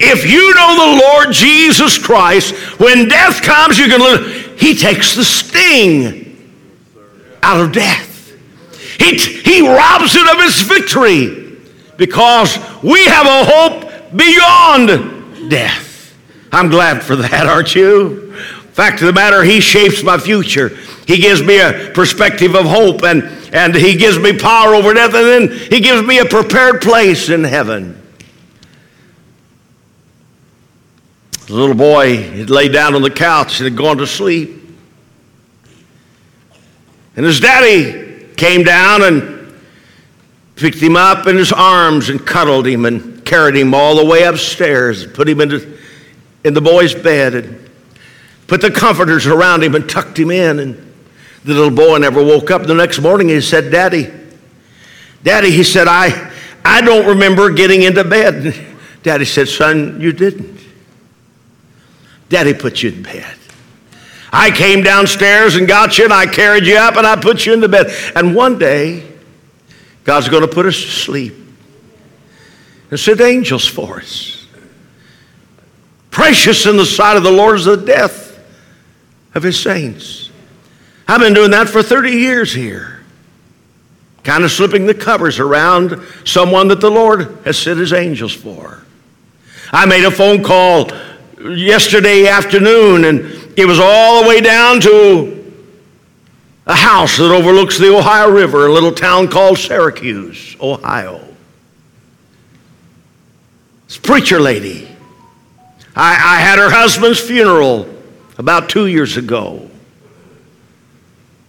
If 0.00 0.30
you 0.30 0.54
know 0.54 0.96
the 0.96 1.02
Lord 1.06 1.32
Jesus 1.32 1.98
Christ, 1.98 2.54
when 2.78 3.08
death 3.08 3.42
comes, 3.42 3.78
you 3.78 3.88
can 3.88 4.00
live. 4.00 4.58
He 4.60 4.74
takes 4.74 5.14
the 5.14 5.24
sting 5.24 6.28
out 7.42 7.60
of 7.60 7.72
death. 7.72 8.32
He, 8.98 9.16
he 9.16 9.66
robs 9.66 10.14
it 10.14 10.28
of 10.28 10.44
its 10.44 10.60
victory 10.60 11.56
because 11.96 12.58
we 12.82 13.04
have 13.06 13.26
a 13.26 13.44
hope 13.44 14.16
beyond 14.16 15.50
death. 15.50 16.16
I'm 16.52 16.68
glad 16.68 17.02
for 17.02 17.16
that, 17.16 17.46
aren't 17.48 17.74
you? 17.74 18.32
Fact 18.72 19.00
of 19.00 19.06
the 19.08 19.12
matter, 19.12 19.42
He 19.42 19.60
shapes 19.60 20.02
my 20.02 20.18
future. 20.18 20.68
He 21.06 21.18
gives 21.18 21.42
me 21.42 21.60
a 21.60 21.90
perspective 21.94 22.54
of 22.54 22.66
hope 22.66 23.02
and, 23.02 23.24
and 23.52 23.74
He 23.74 23.96
gives 23.96 24.18
me 24.18 24.38
power 24.38 24.74
over 24.74 24.94
death, 24.94 25.14
and 25.14 25.50
then 25.50 25.58
He 25.70 25.80
gives 25.80 26.02
me 26.06 26.18
a 26.18 26.24
prepared 26.24 26.80
place 26.80 27.28
in 27.28 27.44
heaven. 27.44 28.02
The 31.46 31.54
little 31.54 31.74
boy 31.74 32.16
had 32.16 32.50
laid 32.50 32.74
down 32.74 32.94
on 32.94 33.00
the 33.00 33.10
couch 33.10 33.58
and 33.58 33.70
had 33.70 33.76
gone 33.76 33.96
to 33.98 34.06
sleep. 34.06 34.50
And 37.16 37.24
his 37.24 37.40
daddy 37.40 38.26
came 38.36 38.64
down 38.64 39.02
and 39.02 39.54
picked 40.56 40.78
him 40.78 40.94
up 40.94 41.26
in 41.26 41.36
his 41.36 41.50
arms 41.52 42.10
and 42.10 42.24
cuddled 42.24 42.66
him 42.66 42.84
and 42.84 43.24
carried 43.24 43.56
him 43.56 43.74
all 43.74 43.96
the 43.96 44.04
way 44.04 44.24
upstairs, 44.24 45.02
and 45.04 45.14
put 45.14 45.28
him 45.28 45.40
into, 45.40 45.78
in 46.44 46.52
the 46.52 46.60
boy's 46.60 46.94
bed 46.94 47.34
and 47.34 47.70
put 48.46 48.60
the 48.60 48.70
comforters 48.70 49.26
around 49.26 49.64
him 49.64 49.74
and 49.74 49.88
tucked 49.88 50.18
him 50.18 50.30
in. 50.30 50.58
And 50.58 50.87
the 51.44 51.54
little 51.54 51.70
boy 51.70 51.98
never 51.98 52.22
woke 52.22 52.50
up. 52.50 52.62
The 52.62 52.74
next 52.74 53.00
morning 53.00 53.28
he 53.28 53.40
said, 53.40 53.70
Daddy, 53.70 54.10
Daddy, 55.22 55.50
he 55.50 55.64
said, 55.64 55.88
I, 55.88 56.32
I 56.64 56.80
don't 56.80 57.06
remember 57.06 57.50
getting 57.50 57.82
into 57.82 58.04
bed. 58.04 58.54
Daddy 59.02 59.24
said, 59.24 59.48
Son, 59.48 60.00
you 60.00 60.12
didn't. 60.12 60.60
Daddy 62.28 62.54
put 62.54 62.82
you 62.82 62.90
in 62.90 63.02
bed. 63.02 63.36
I 64.32 64.50
came 64.50 64.82
downstairs 64.82 65.56
and 65.56 65.66
got 65.66 65.96
you 65.96 66.04
and 66.04 66.12
I 66.12 66.26
carried 66.26 66.66
you 66.66 66.76
up 66.76 66.96
and 66.96 67.06
I 67.06 67.16
put 67.16 67.46
you 67.46 67.54
in 67.54 67.60
the 67.60 67.68
bed. 67.68 67.90
And 68.14 68.34
one 68.34 68.58
day, 68.58 69.10
God's 70.04 70.28
going 70.28 70.42
to 70.42 70.48
put 70.48 70.66
us 70.66 70.74
to 70.74 70.88
sleep 70.88 71.34
and 72.90 73.00
send 73.00 73.20
angels 73.20 73.66
for 73.66 74.00
us. 74.00 74.46
Precious 76.10 76.66
in 76.66 76.76
the 76.76 76.86
sight 76.86 77.16
of 77.16 77.22
the 77.22 77.30
Lord 77.30 77.56
is 77.56 77.64
the 77.64 77.76
death 77.76 78.38
of 79.34 79.42
his 79.42 79.60
saints. 79.60 80.30
I've 81.08 81.20
been 81.20 81.32
doing 81.32 81.52
that 81.52 81.70
for 81.70 81.82
30 81.82 82.10
years 82.10 82.52
here. 82.52 83.00
Kind 84.24 84.44
of 84.44 84.50
slipping 84.50 84.84
the 84.84 84.94
covers 84.94 85.38
around 85.38 86.02
someone 86.24 86.68
that 86.68 86.80
the 86.80 86.90
Lord 86.90 87.38
has 87.46 87.58
sent 87.58 87.78
his 87.78 87.94
angels 87.94 88.34
for. 88.34 88.82
I 89.72 89.86
made 89.86 90.04
a 90.04 90.10
phone 90.10 90.44
call 90.44 90.90
yesterday 91.40 92.26
afternoon, 92.26 93.04
and 93.06 93.20
it 93.56 93.64
was 93.64 93.78
all 93.80 94.22
the 94.22 94.28
way 94.28 94.42
down 94.42 94.80
to 94.82 95.54
a 96.66 96.74
house 96.74 97.16
that 97.16 97.30
overlooks 97.30 97.78
the 97.78 97.96
Ohio 97.96 98.30
River, 98.30 98.66
a 98.66 98.72
little 98.72 98.92
town 98.92 99.28
called 99.28 99.56
Syracuse, 99.56 100.56
Ohio. 100.60 101.26
This 103.86 103.96
preacher 103.96 104.38
lady. 104.38 104.86
I, 105.96 106.12
I 106.12 106.40
had 106.40 106.58
her 106.58 106.70
husband's 106.70 107.18
funeral 107.18 107.88
about 108.36 108.68
two 108.68 108.86
years 108.86 109.16
ago. 109.16 109.67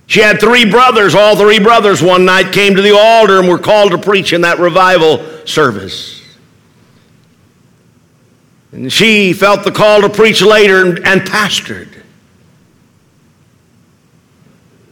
She 0.09 0.21
had 0.21 0.39
three 0.39 0.65
brothers. 0.65 1.13
All 1.13 1.35
three 1.35 1.59
brothers 1.59 2.01
one 2.01 2.25
night 2.25 2.51
came 2.51 2.75
to 2.75 2.81
the 2.81 2.97
altar 2.97 3.37
and 3.37 3.47
were 3.47 3.59
called 3.59 3.91
to 3.91 3.97
preach 3.99 4.33
in 4.33 4.41
that 4.41 4.57
revival 4.57 5.23
service. 5.45 6.19
And 8.71 8.91
she 8.91 9.33
felt 9.33 9.63
the 9.63 9.71
call 9.71 10.01
to 10.01 10.09
preach 10.09 10.41
later 10.41 10.83
and, 10.83 11.05
and 11.05 11.21
pastored. 11.21 11.93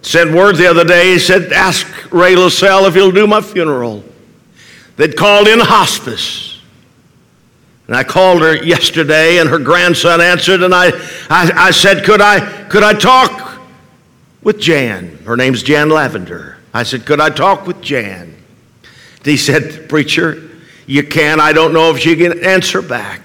Sent 0.04 0.34
word 0.34 0.56
the 0.56 0.68
other 0.68 0.84
day, 0.84 1.14
he 1.14 1.20
said, 1.20 1.52
Ask 1.52 2.14
Ray 2.14 2.36
LaSalle 2.36 2.86
if 2.86 2.94
he'll 2.94 3.12
do 3.12 3.26
my 3.26 3.42
funeral. 3.42 4.04
They'd 4.98 5.18
called 5.18 5.48
in 5.48 5.60
hospice. 5.60 6.62
And 7.88 7.96
I 7.96 8.04
called 8.04 8.44
her 8.44 8.56
yesterday, 8.64 9.40
and 9.40 9.50
her 9.50 9.58
grandson 9.58 10.22
answered, 10.22 10.62
and 10.62 10.76
I, 10.76 10.90
I, 11.28 11.52
I 11.56 11.72
said, 11.72 12.04
could 12.04 12.22
I, 12.22 12.68
could 12.68 12.84
I 12.84 12.94
talk 12.94 13.57
with 14.42 14.60
Jan? 14.60 15.18
Her 15.26 15.36
name's 15.36 15.64
Jan 15.64 15.90
Lavender. 15.90 16.58
I 16.74 16.84
said, 16.84 17.06
Could 17.06 17.20
I 17.20 17.30
talk 17.30 17.66
with 17.66 17.82
Jan? 17.82 18.36
He 19.24 19.38
said, 19.38 19.90
Preacher, 19.90 20.50
you 20.86 21.04
can. 21.04 21.40
I 21.40 21.54
don't 21.54 21.74
know 21.74 21.94
if 21.94 22.00
she 22.00 22.16
can 22.16 22.44
answer 22.44 22.82
back. 22.82 23.22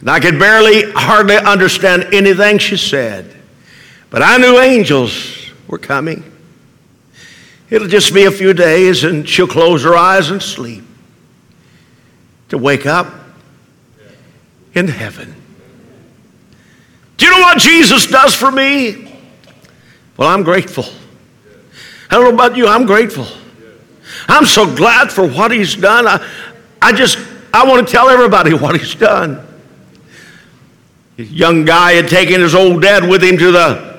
And 0.00 0.10
I 0.10 0.20
could 0.20 0.38
barely, 0.38 0.90
hardly 0.92 1.36
understand 1.36 2.14
anything 2.14 2.58
she 2.58 2.76
said. 2.76 3.34
But 4.10 4.22
I 4.22 4.38
knew 4.38 4.58
angels 4.58 5.50
were 5.66 5.78
coming. 5.78 6.24
It'll 7.70 7.88
just 7.88 8.14
be 8.14 8.24
a 8.24 8.30
few 8.30 8.54
days 8.54 9.04
and 9.04 9.28
she'll 9.28 9.46
close 9.46 9.84
her 9.84 9.94
eyes 9.94 10.30
and 10.30 10.42
sleep 10.42 10.84
to 12.48 12.56
wake 12.56 12.86
up 12.86 13.12
in 14.72 14.88
heaven. 14.88 15.34
Do 17.18 17.26
you 17.26 17.32
know 17.32 17.40
what 17.40 17.58
Jesus 17.58 18.06
does 18.06 18.34
for 18.34 18.50
me? 18.50 19.07
Well, 20.18 20.28
I'm 20.28 20.42
grateful. 20.42 20.84
I 22.10 22.16
don't 22.16 22.24
know 22.24 22.34
about 22.34 22.56
you, 22.58 22.66
I'm 22.66 22.84
grateful. 22.84 23.26
I'm 24.28 24.44
so 24.44 24.66
glad 24.76 25.10
for 25.10 25.26
what 25.26 25.50
he's 25.50 25.74
done. 25.74 26.06
I, 26.06 26.26
I 26.82 26.92
just, 26.92 27.18
I 27.54 27.66
want 27.66 27.86
to 27.86 27.90
tell 27.90 28.10
everybody 28.10 28.52
what 28.52 28.78
he's 28.78 28.94
done 28.94 29.48
young 31.24 31.64
guy 31.64 31.92
had 31.92 32.08
taken 32.08 32.40
his 32.40 32.54
old 32.54 32.80
dad 32.80 33.08
with 33.08 33.22
him 33.22 33.36
to 33.36 33.50
the 33.50 33.98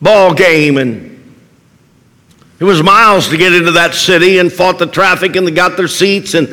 ball 0.00 0.32
game 0.32 0.78
and 0.78 1.08
it 2.60 2.64
was 2.64 2.80
miles 2.82 3.28
to 3.28 3.36
get 3.36 3.52
into 3.52 3.72
that 3.72 3.94
city 3.94 4.38
and 4.38 4.52
fought 4.52 4.78
the 4.78 4.86
traffic 4.86 5.34
and 5.34 5.44
they 5.44 5.50
got 5.50 5.76
their 5.76 5.88
seats 5.88 6.34
and 6.34 6.48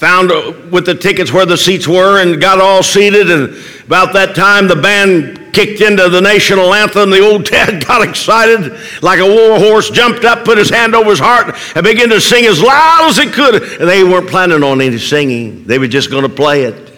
found 0.00 0.32
uh, 0.32 0.54
with 0.70 0.86
the 0.86 0.94
tickets 0.94 1.30
where 1.30 1.44
the 1.44 1.58
seats 1.58 1.86
were 1.86 2.22
and 2.22 2.40
got 2.40 2.58
all 2.58 2.82
seated 2.82 3.30
and 3.30 3.54
about 3.84 4.14
that 4.14 4.34
time 4.34 4.66
the 4.66 4.74
band 4.74 5.52
kicked 5.52 5.82
into 5.82 6.08
the 6.08 6.22
national 6.22 6.72
anthem. 6.72 7.10
The 7.10 7.20
old 7.20 7.44
dad 7.50 7.84
got 7.86 8.08
excited 8.08 8.78
like 9.02 9.20
a 9.20 9.26
war 9.26 9.58
horse 9.58 9.90
jumped 9.90 10.24
up 10.24 10.46
put 10.46 10.56
his 10.56 10.70
hand 10.70 10.94
over 10.94 11.10
his 11.10 11.18
heart 11.18 11.54
and 11.74 11.84
began 11.84 12.08
to 12.08 12.18
sing 12.18 12.46
as 12.46 12.62
loud 12.62 13.10
as 13.10 13.18
he 13.18 13.26
could. 13.30 13.62
And 13.62 13.86
they 13.86 14.02
weren't 14.02 14.30
planning 14.30 14.62
on 14.62 14.80
any 14.80 14.96
singing. 14.96 15.64
They 15.64 15.78
were 15.78 15.86
just 15.86 16.10
going 16.10 16.22
to 16.22 16.30
play 16.30 16.64
it. 16.64 16.88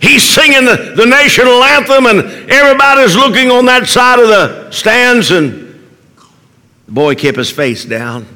He's 0.00 0.26
singing 0.26 0.64
the, 0.64 0.94
the 0.96 1.06
national 1.06 1.62
anthem, 1.62 2.06
and 2.06 2.50
everybody's 2.50 3.14
looking 3.14 3.50
on 3.50 3.66
that 3.66 3.86
side 3.86 4.18
of 4.18 4.28
the 4.28 4.70
stands, 4.72 5.30
and 5.30 5.88
the 6.86 6.92
boy 6.92 7.14
kept 7.14 7.36
his 7.36 7.52
face 7.52 7.84
down. 7.84 8.26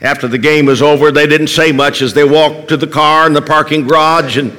After 0.00 0.28
the 0.28 0.38
game 0.38 0.66
was 0.66 0.80
over, 0.80 1.10
they 1.10 1.26
didn't 1.26 1.48
say 1.48 1.72
much 1.72 2.00
as 2.00 2.14
they 2.14 2.24
walked 2.24 2.68
to 2.68 2.76
the 2.76 2.86
car 2.86 3.26
in 3.26 3.34
the 3.34 3.42
parking 3.42 3.86
garage, 3.86 4.38
and 4.38 4.56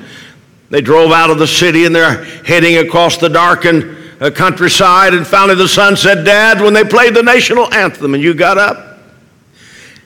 they 0.70 0.82
drove 0.82 1.12
out 1.12 1.32
of 1.32 1.40
the 1.40 1.48
city, 1.48 1.86
and 1.86 1.96
they're 1.96 2.24
heading 2.44 2.78
across 2.78 3.18
the 3.18 3.28
darkened 3.28 3.98
uh, 4.22 4.30
countryside. 4.30 5.16
And 5.16 5.26
finally, 5.26 5.56
the 5.56 5.68
son 5.68 5.98
said, 5.98 6.24
Dad, 6.24 6.62
when 6.62 6.74
they 6.74 6.84
played 6.84 7.16
the 7.16 7.24
national 7.24 7.74
anthem, 7.74 8.14
and 8.14 8.22
you 8.22 8.36
got 8.36 8.60
up, 8.60 9.00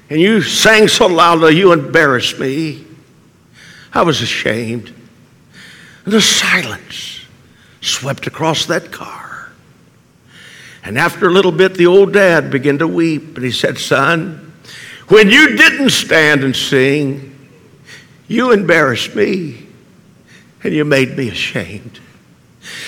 and 0.09 0.21
you 0.21 0.41
sang 0.41 0.87
so 0.87 1.07
loudly, 1.07 1.55
you 1.55 1.73
embarrassed 1.73 2.39
me. 2.39 2.85
I 3.91 4.03
was 4.03 4.21
ashamed. 4.21 4.93
And 6.05 6.13
the 6.13 6.21
silence 6.21 7.25
swept 7.81 8.25
across 8.27 8.67
that 8.67 8.91
car. 8.91 9.51
And 10.83 10.97
after 10.97 11.27
a 11.27 11.31
little 11.31 11.51
bit, 11.51 11.73
the 11.73 11.87
old 11.87 12.13
dad 12.13 12.51
began 12.51 12.77
to 12.77 12.87
weep, 12.87 13.35
and 13.35 13.43
he 13.43 13.51
said, 13.51 13.79
Son, 13.79 14.44
when 15.07 15.29
you 15.29 15.55
didn't 15.55 15.91
stand 15.91 16.43
and 16.43 16.55
sing, 16.55 17.31
you 18.27 18.51
embarrassed 18.51 19.15
me, 19.15 19.67
and 20.63 20.73
you 20.73 20.83
made 20.83 21.15
me 21.15 21.29
ashamed. 21.29 21.99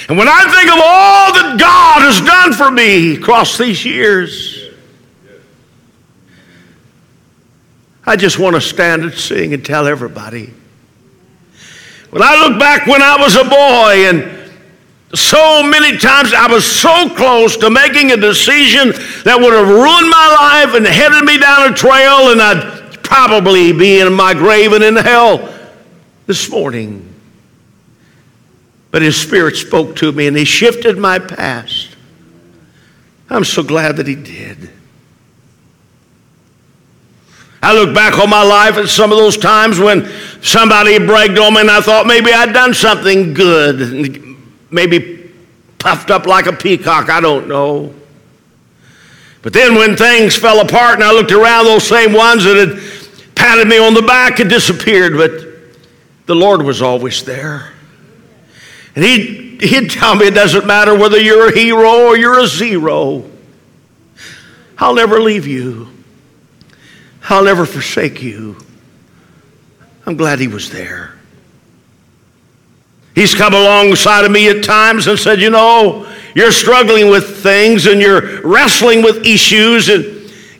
And 0.09 0.17
when 0.17 0.27
I 0.27 0.43
think 0.43 0.71
of 0.71 0.79
all 0.83 1.33
that 1.33 1.59
God 1.59 2.01
has 2.01 2.19
done 2.21 2.53
for 2.53 2.71
me 2.71 3.15
across 3.15 3.57
these 3.57 3.85
years, 3.85 4.69
I 8.05 8.15
just 8.15 8.39
want 8.39 8.55
to 8.55 8.61
stand 8.61 9.03
and 9.03 9.13
sing 9.13 9.53
and 9.53 9.63
tell 9.63 9.85
everybody. 9.85 10.53
When 12.09 12.23
I 12.23 12.47
look 12.47 12.57
back 12.57 12.87
when 12.87 13.01
I 13.01 13.17
was 13.17 13.35
a 13.35 13.43
boy 13.43 14.07
and 14.07 14.36
so 15.13 15.63
many 15.63 15.97
times 15.97 16.33
I 16.33 16.47
was 16.51 16.69
so 16.69 17.09
close 17.15 17.55
to 17.57 17.69
making 17.69 18.11
a 18.11 18.17
decision 18.17 18.91
that 19.23 19.37
would 19.39 19.53
have 19.53 19.67
ruined 19.67 20.09
my 20.09 20.63
life 20.65 20.75
and 20.75 20.85
headed 20.85 21.23
me 21.23 21.37
down 21.37 21.71
a 21.71 21.75
trail, 21.75 22.31
and 22.31 22.41
I'd 22.41 23.03
probably 23.03 23.71
be 23.71 23.99
in 23.99 24.11
my 24.11 24.33
grave 24.33 24.73
and 24.73 24.83
in 24.83 24.97
hell 24.97 25.53
this 26.25 26.49
morning. 26.49 27.13
But 28.91 29.01
His 29.01 29.15
Spirit 29.19 29.55
spoke 29.55 29.95
to 29.97 30.11
me 30.11 30.27
and 30.27 30.35
He 30.35 30.43
shifted 30.43 30.97
my 30.97 31.19
past. 31.19 31.95
I'm 33.29 33.45
so 33.45 33.63
glad 33.63 33.97
that 33.97 34.07
He 34.07 34.15
did. 34.15 34.71
I 37.61 37.73
look 37.73 37.95
back 37.95 38.17
on 38.19 38.29
my 38.29 38.43
life 38.43 38.75
at 38.75 38.87
some 38.87 39.11
of 39.11 39.17
those 39.17 39.37
times 39.37 39.79
when 39.79 40.09
somebody 40.41 40.99
bragged 40.99 41.39
on 41.39 41.53
me 41.53 41.61
and 41.61 41.71
I 41.71 41.81
thought 41.81 42.05
maybe 42.05 42.31
I'd 42.31 42.53
done 42.53 42.73
something 42.73 43.33
good, 43.33 44.26
maybe 44.69 45.31
puffed 45.79 46.11
up 46.11 46.25
like 46.25 46.47
a 46.47 46.53
peacock, 46.53 47.09
I 47.09 47.19
don't 47.21 47.47
know. 47.47 47.93
But 49.41 49.53
then 49.53 49.75
when 49.75 49.95
things 49.95 50.35
fell 50.35 50.59
apart 50.59 50.95
and 50.95 51.03
I 51.03 51.11
looked 51.11 51.31
around, 51.31 51.65
those 51.65 51.87
same 51.87 52.13
ones 52.13 52.43
that 52.43 52.57
had 52.57 53.35
patted 53.35 53.67
me 53.67 53.77
on 53.77 53.93
the 53.93 54.01
back 54.01 54.39
had 54.39 54.49
disappeared, 54.49 55.13
but 55.13 55.31
the 56.25 56.35
Lord 56.35 56.61
was 56.63 56.81
always 56.81 57.23
there. 57.23 57.71
And 58.95 59.05
he'd, 59.05 59.61
he'd 59.61 59.91
tell 59.91 60.15
me 60.15 60.27
it 60.27 60.33
doesn't 60.33 60.65
matter 60.65 60.97
whether 60.97 61.19
you're 61.19 61.49
a 61.49 61.55
hero 61.57 62.07
or 62.07 62.17
you're 62.17 62.39
a 62.39 62.47
zero, 62.47 63.29
I'll 64.77 64.95
never 64.95 65.19
leave 65.21 65.47
you. 65.47 65.87
I'll 67.29 67.43
never 67.43 67.65
forsake 67.65 68.21
you. 68.21 68.57
I'm 70.05 70.15
glad 70.15 70.39
he 70.39 70.47
was 70.47 70.69
there. 70.69 71.16
He's 73.17 73.33
come 73.33 73.55
alongside 73.55 74.25
of 74.25 74.31
me 74.31 74.47
at 74.47 74.63
times 74.63 75.07
and 75.07 75.17
said, 75.17 75.41
You 75.41 75.49
know, 75.49 76.07
you're 76.35 76.51
struggling 76.51 77.09
with 77.09 77.41
things 77.41 77.87
and 77.87 77.99
you're 77.99 78.41
wrestling 78.41 79.01
with 79.01 79.25
issues. 79.25 79.89
And 79.89 80.05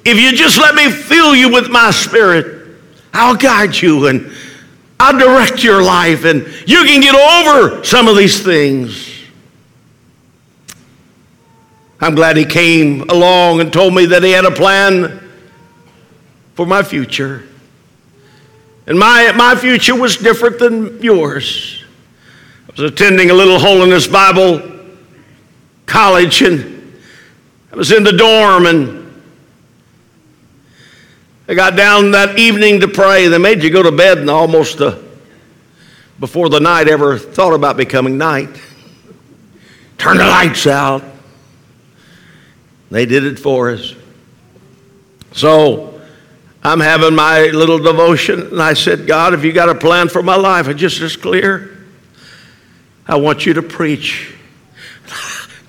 if 0.03 0.19
you 0.19 0.35
just 0.35 0.57
let 0.57 0.73
me 0.73 0.89
fill 0.89 1.35
you 1.35 1.53
with 1.53 1.69
my 1.69 1.91
spirit, 1.91 2.79
I'll 3.13 3.35
guide 3.35 3.79
you 3.79 4.07
and 4.07 4.31
I'll 4.99 5.19
direct 5.19 5.63
your 5.63 5.83
life 5.83 6.25
and 6.25 6.47
you 6.67 6.83
can 6.83 6.99
get 6.99 7.13
over 7.13 7.83
some 7.83 8.07
of 8.07 8.17
these 8.17 8.41
things. 8.43 9.07
I'm 12.01 12.15
glad 12.15 12.37
he 12.37 12.45
came 12.45 13.07
along 13.07 13.61
and 13.61 13.71
told 13.71 13.93
me 13.93 14.07
that 14.07 14.23
he 14.23 14.31
had 14.31 14.45
a 14.45 14.51
plan 14.51 15.29
for 16.55 16.65
my 16.65 16.81
future. 16.81 17.43
And 18.87 18.97
my, 18.97 19.31
my 19.33 19.53
future 19.53 19.93
was 19.93 20.17
different 20.17 20.57
than 20.57 21.03
yours. 21.03 21.83
Was 22.77 22.91
attending 22.91 23.31
a 23.31 23.33
little 23.33 23.57
holiness 23.57 24.05
Bible 24.05 24.61
college 25.87 26.43
and 26.43 26.93
I 27.71 27.75
was 27.75 27.91
in 27.91 28.03
the 28.03 28.11
dorm 28.11 28.67
and 28.67 29.23
I 31.47 31.55
got 31.55 31.75
down 31.75 32.11
that 32.11 32.37
evening 32.37 32.81
to 32.81 32.87
pray. 32.87 33.29
They 33.29 33.39
made 33.39 33.63
you 33.63 33.71
go 33.71 33.81
to 33.81 33.91
bed 33.91 34.19
and 34.19 34.29
almost 34.29 34.79
uh, 34.79 34.95
before 36.19 36.49
the 36.49 36.59
night 36.59 36.87
ever 36.87 37.17
thought 37.17 37.55
about 37.55 37.77
becoming 37.77 38.15
night. 38.19 38.61
Turn 39.97 40.17
the 40.17 40.27
lights 40.27 40.67
out. 40.67 41.03
They 42.91 43.07
did 43.07 43.23
it 43.23 43.39
for 43.39 43.71
us. 43.71 43.95
So 45.31 45.99
I'm 46.61 46.79
having 46.79 47.15
my 47.15 47.47
little 47.47 47.79
devotion, 47.79 48.41
and 48.41 48.61
I 48.61 48.75
said, 48.75 49.07
God, 49.07 49.33
if 49.33 49.43
you 49.43 49.51
got 49.51 49.67
a 49.67 49.75
plan 49.75 50.09
for 50.09 50.21
my 50.21 50.35
life, 50.35 50.67
it's 50.67 50.79
just 50.79 51.01
as 51.01 51.15
clear. 51.17 51.76
I 53.07 53.15
want 53.15 53.45
you 53.45 53.53
to 53.53 53.61
preach. 53.61 54.35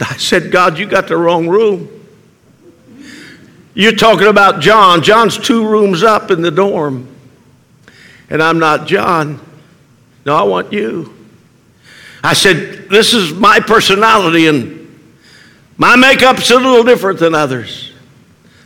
I 0.01 0.17
said, 0.17 0.51
God, 0.51 0.79
you 0.79 0.87
got 0.87 1.09
the 1.09 1.17
wrong 1.17 1.49
room. 1.49 1.89
You're 3.75 3.93
talking 3.93 4.27
about 4.27 4.61
John. 4.61 5.03
John's 5.03 5.39
two 5.39 5.69
rooms 5.69 6.03
up 6.03 6.31
in 6.31 6.43
the 6.43 6.51
dorm. 6.51 7.15
And 8.29 8.43
I'm 8.43 8.59
not 8.59 8.89
John. 8.89 9.41
No, 10.27 10.35
I 10.35 10.43
want 10.43 10.73
you. 10.73 11.15
I 12.23 12.35
said, 12.35 12.89
This 12.89 13.15
is 13.15 13.33
my 13.33 13.61
personality, 13.61 14.49
and 14.49 15.01
my 15.77 15.97
makeup's 15.97 16.51
a 16.51 16.57
little 16.57 16.83
different 16.83 17.21
than 17.21 17.35
others. 17.35 17.93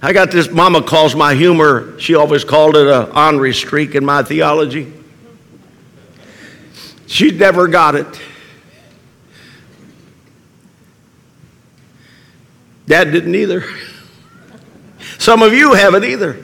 I 0.00 0.12
got 0.12 0.30
this, 0.30 0.50
mama 0.50 0.82
calls 0.82 1.14
my 1.14 1.34
humor, 1.34 1.98
she 2.00 2.14
always 2.14 2.42
called 2.42 2.76
it 2.76 2.88
a 2.88 3.14
ornery 3.16 3.54
streak 3.54 3.94
in 3.94 4.04
my 4.04 4.22
theology. 4.22 4.92
She 7.06 7.30
never 7.30 7.68
got 7.68 7.94
it. 7.94 8.20
Dad 12.86 13.12
didn't 13.12 13.34
either. 13.34 13.64
Some 15.18 15.42
of 15.42 15.52
you 15.52 15.74
haven't 15.74 16.04
either. 16.04 16.36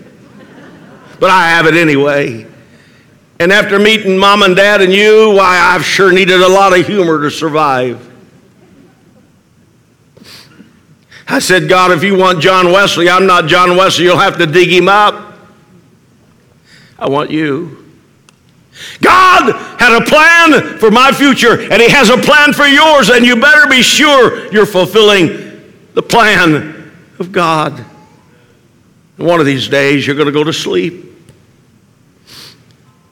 But 1.18 1.30
I 1.30 1.48
have 1.50 1.66
it 1.66 1.74
anyway. 1.74 2.46
And 3.40 3.52
after 3.52 3.78
meeting 3.78 4.18
mom 4.18 4.42
and 4.42 4.56
dad 4.56 4.80
and 4.80 4.92
you, 4.92 5.32
why, 5.34 5.58
I've 5.58 5.84
sure 5.84 6.12
needed 6.12 6.40
a 6.40 6.48
lot 6.48 6.78
of 6.78 6.86
humor 6.86 7.22
to 7.22 7.30
survive. 7.30 8.04
I 11.28 11.40
said, 11.40 11.68
God, 11.68 11.92
if 11.92 12.02
you 12.02 12.16
want 12.16 12.40
John 12.40 12.72
Wesley, 12.72 13.08
I'm 13.08 13.26
not 13.26 13.46
John 13.46 13.76
Wesley. 13.76 14.04
You'll 14.04 14.16
have 14.16 14.38
to 14.38 14.46
dig 14.46 14.70
him 14.70 14.88
up. 14.88 15.34
I 16.98 17.08
want 17.08 17.30
you. 17.30 17.84
God 19.02 19.54
had 19.80 20.00
a 20.00 20.04
plan 20.04 20.78
for 20.78 20.90
my 20.90 21.12
future, 21.12 21.60
and 21.60 21.82
He 21.82 21.88
has 21.90 22.10
a 22.10 22.16
plan 22.16 22.52
for 22.52 22.64
yours, 22.64 23.08
and 23.08 23.26
you 23.26 23.36
better 23.36 23.68
be 23.68 23.82
sure 23.82 24.50
you're 24.52 24.66
fulfilling 24.66 25.47
the 25.98 26.02
plan 26.02 26.92
of 27.18 27.32
God. 27.32 27.84
One 29.16 29.40
of 29.40 29.46
these 29.46 29.66
days, 29.66 30.06
you're 30.06 30.14
going 30.14 30.28
to 30.28 30.32
go 30.32 30.44
to 30.44 30.52
sleep, 30.52 31.06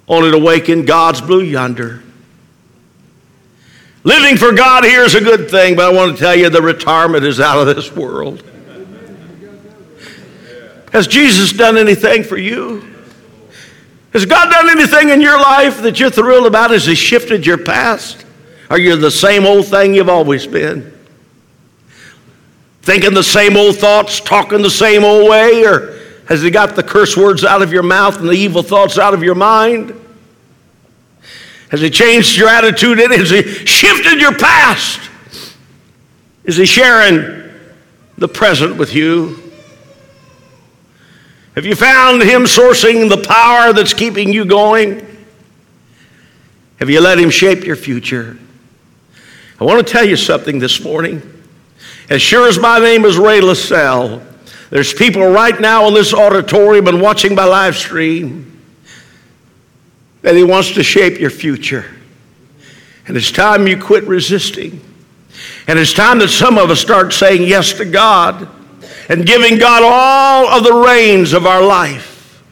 only 0.07 0.31
to 0.31 0.39
wake 0.39 0.69
in 0.69 0.85
God's 0.85 1.21
blue 1.21 1.43
yonder. 1.43 2.01
Living 4.05 4.37
for 4.37 4.53
God 4.53 4.85
here 4.85 5.03
is 5.03 5.17
a 5.17 5.21
good 5.21 5.51
thing, 5.51 5.75
but 5.75 5.87
I 5.87 5.97
want 5.97 6.17
to 6.17 6.23
tell 6.23 6.37
you 6.37 6.49
the 6.49 6.63
retirement 6.63 7.25
is 7.25 7.41
out 7.41 7.67
of 7.67 7.75
this 7.75 7.91
world. 7.91 8.45
Has 10.93 11.09
Jesus 11.09 11.53
done 11.53 11.77
anything 11.77 12.23
for 12.23 12.37
you? 12.37 12.89
Has 14.13 14.27
God 14.27 14.49
done 14.49 14.71
anything 14.71 15.09
in 15.09 15.21
your 15.21 15.41
life 15.41 15.83
that 15.83 15.99
you're 15.99 16.09
thrilled 16.09 16.47
about? 16.47 16.71
Has 16.71 16.87
He 16.87 16.95
shifted 16.95 17.45
your 17.45 17.59
past? 17.59 18.25
Are 18.71 18.79
you 18.79 18.95
the 18.95 19.11
same 19.11 19.45
old 19.45 19.67
thing 19.67 19.93
you've 19.93 20.09
always 20.09 20.47
been? 20.47 20.96
Thinking 22.87 23.15
the 23.15 23.25
same 23.25 23.57
old 23.57 23.79
thoughts, 23.79 24.21
talking 24.21 24.63
the 24.63 24.71
same 24.71 25.03
old 25.03 25.29
way? 25.29 25.65
Or 25.65 25.99
has 26.29 26.41
He 26.41 26.53
got 26.53 26.77
the 26.77 26.85
curse 26.85 27.17
words 27.17 27.43
out 27.43 27.61
of 27.61 27.73
your 27.73 27.83
mouth 27.83 28.21
and 28.21 28.29
the 28.29 28.35
evil 28.35 28.63
thoughts 28.63 28.97
out 28.97 29.13
of 29.13 29.25
your 29.25 29.35
mind? 29.35 29.93
Has 31.71 31.81
He 31.81 31.91
changed 31.91 32.39
your 32.39 32.49
attitude? 32.49 32.99
Has 32.99 33.31
He 33.31 33.43
shifted 33.43 34.21
your 34.21 34.39
past? 34.39 35.01
Is 36.45 36.59
He 36.59 36.65
sharing 36.65 37.51
the 38.19 38.29
present 38.29 38.77
with 38.77 38.95
you? 38.95 39.43
Have 41.57 41.67
you 41.67 41.75
found 41.75 42.23
Him 42.23 42.43
sourcing 42.43 43.09
the 43.09 43.27
power 43.27 43.73
that's 43.73 43.95
keeping 43.95 44.33
you 44.33 44.45
going? 44.45 45.05
Have 46.77 46.89
you 46.89 47.01
let 47.01 47.19
Him 47.19 47.31
shape 47.31 47.65
your 47.65 47.75
future? 47.75 48.39
I 49.59 49.65
want 49.65 49.85
to 49.85 49.93
tell 49.93 50.05
you 50.05 50.15
something 50.15 50.61
this 50.61 50.85
morning. 50.85 51.33
As 52.09 52.23
sure 52.23 52.49
as 52.49 52.59
my 52.59 52.79
name 52.79 53.05
is 53.05 53.19
Ray 53.19 53.41
LaSalle, 53.41 54.23
there's 54.71 54.93
people 54.93 55.29
right 55.29 55.61
now 55.61 55.89
in 55.89 55.95
this 55.95 56.15
auditorium 56.15 56.87
and 56.87 57.01
watching 57.01 57.35
my 57.35 57.45
live 57.45 57.77
stream 57.77 58.63
that 60.23 60.35
He 60.35 60.45
wants 60.45 60.73
to 60.73 60.83
shape 60.83 61.21
your 61.21 61.31
future. 61.31 61.85
And 63.09 63.17
it's 63.17 63.31
time 63.31 63.67
you 63.67 63.81
quit 63.81 64.05
resisting. 64.05 64.81
And 65.69 65.79
it's 65.79 65.93
time 65.93 66.19
that 66.21 66.29
some 66.29 66.59
of 66.59 66.71
us 66.71 66.81
start 66.81 67.13
saying 67.13 67.43
yes 67.43 67.73
to 67.75 67.85
God 67.85 68.49
and 69.09 69.27
giving 69.27 69.59
God 69.59 69.83
all 69.85 70.49
of 70.49 70.65
the 70.65 70.73
reins 70.73 71.33
of 71.33 71.47
our 71.47 71.63
life 71.63 72.43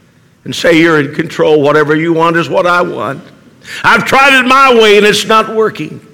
and 0.43 0.55
say, 0.55 0.79
You're 0.79 0.99
in 0.99 1.13
control. 1.13 1.61
Whatever 1.61 1.95
you 1.95 2.13
want 2.13 2.37
is 2.37 2.49
what 2.49 2.65
I 2.65 2.81
want. 2.81 3.23
I've 3.83 4.05
tried 4.05 4.39
it 4.39 4.47
my 4.47 4.73
way 4.73 4.97
and 4.97 5.05
it's 5.05 5.25
not 5.25 5.53
working. 5.53 6.05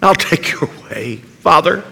I'll 0.00 0.14
take 0.14 0.52
your 0.52 0.70
way, 0.84 1.16
Father. 1.16 1.84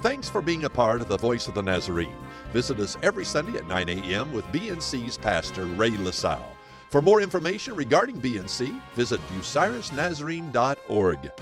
Thanks 0.00 0.28
for 0.28 0.40
being 0.40 0.62
a 0.62 0.70
part 0.70 1.00
of 1.00 1.08
the 1.08 1.16
Voice 1.16 1.48
of 1.48 1.54
the 1.54 1.62
Nazarene. 1.62 2.14
Visit 2.52 2.78
us 2.78 2.96
every 3.02 3.24
Sunday 3.24 3.58
at 3.58 3.66
9 3.66 3.88
a.m. 3.88 4.32
with 4.32 4.44
BNC's 4.46 5.18
pastor, 5.18 5.64
Ray 5.64 5.96
LaSalle. 5.96 6.56
For 6.88 7.02
more 7.02 7.20
information 7.20 7.74
regarding 7.74 8.20
BNC, 8.20 8.80
visit 8.94 9.20
bucyrusnazarene.org. 9.28 11.32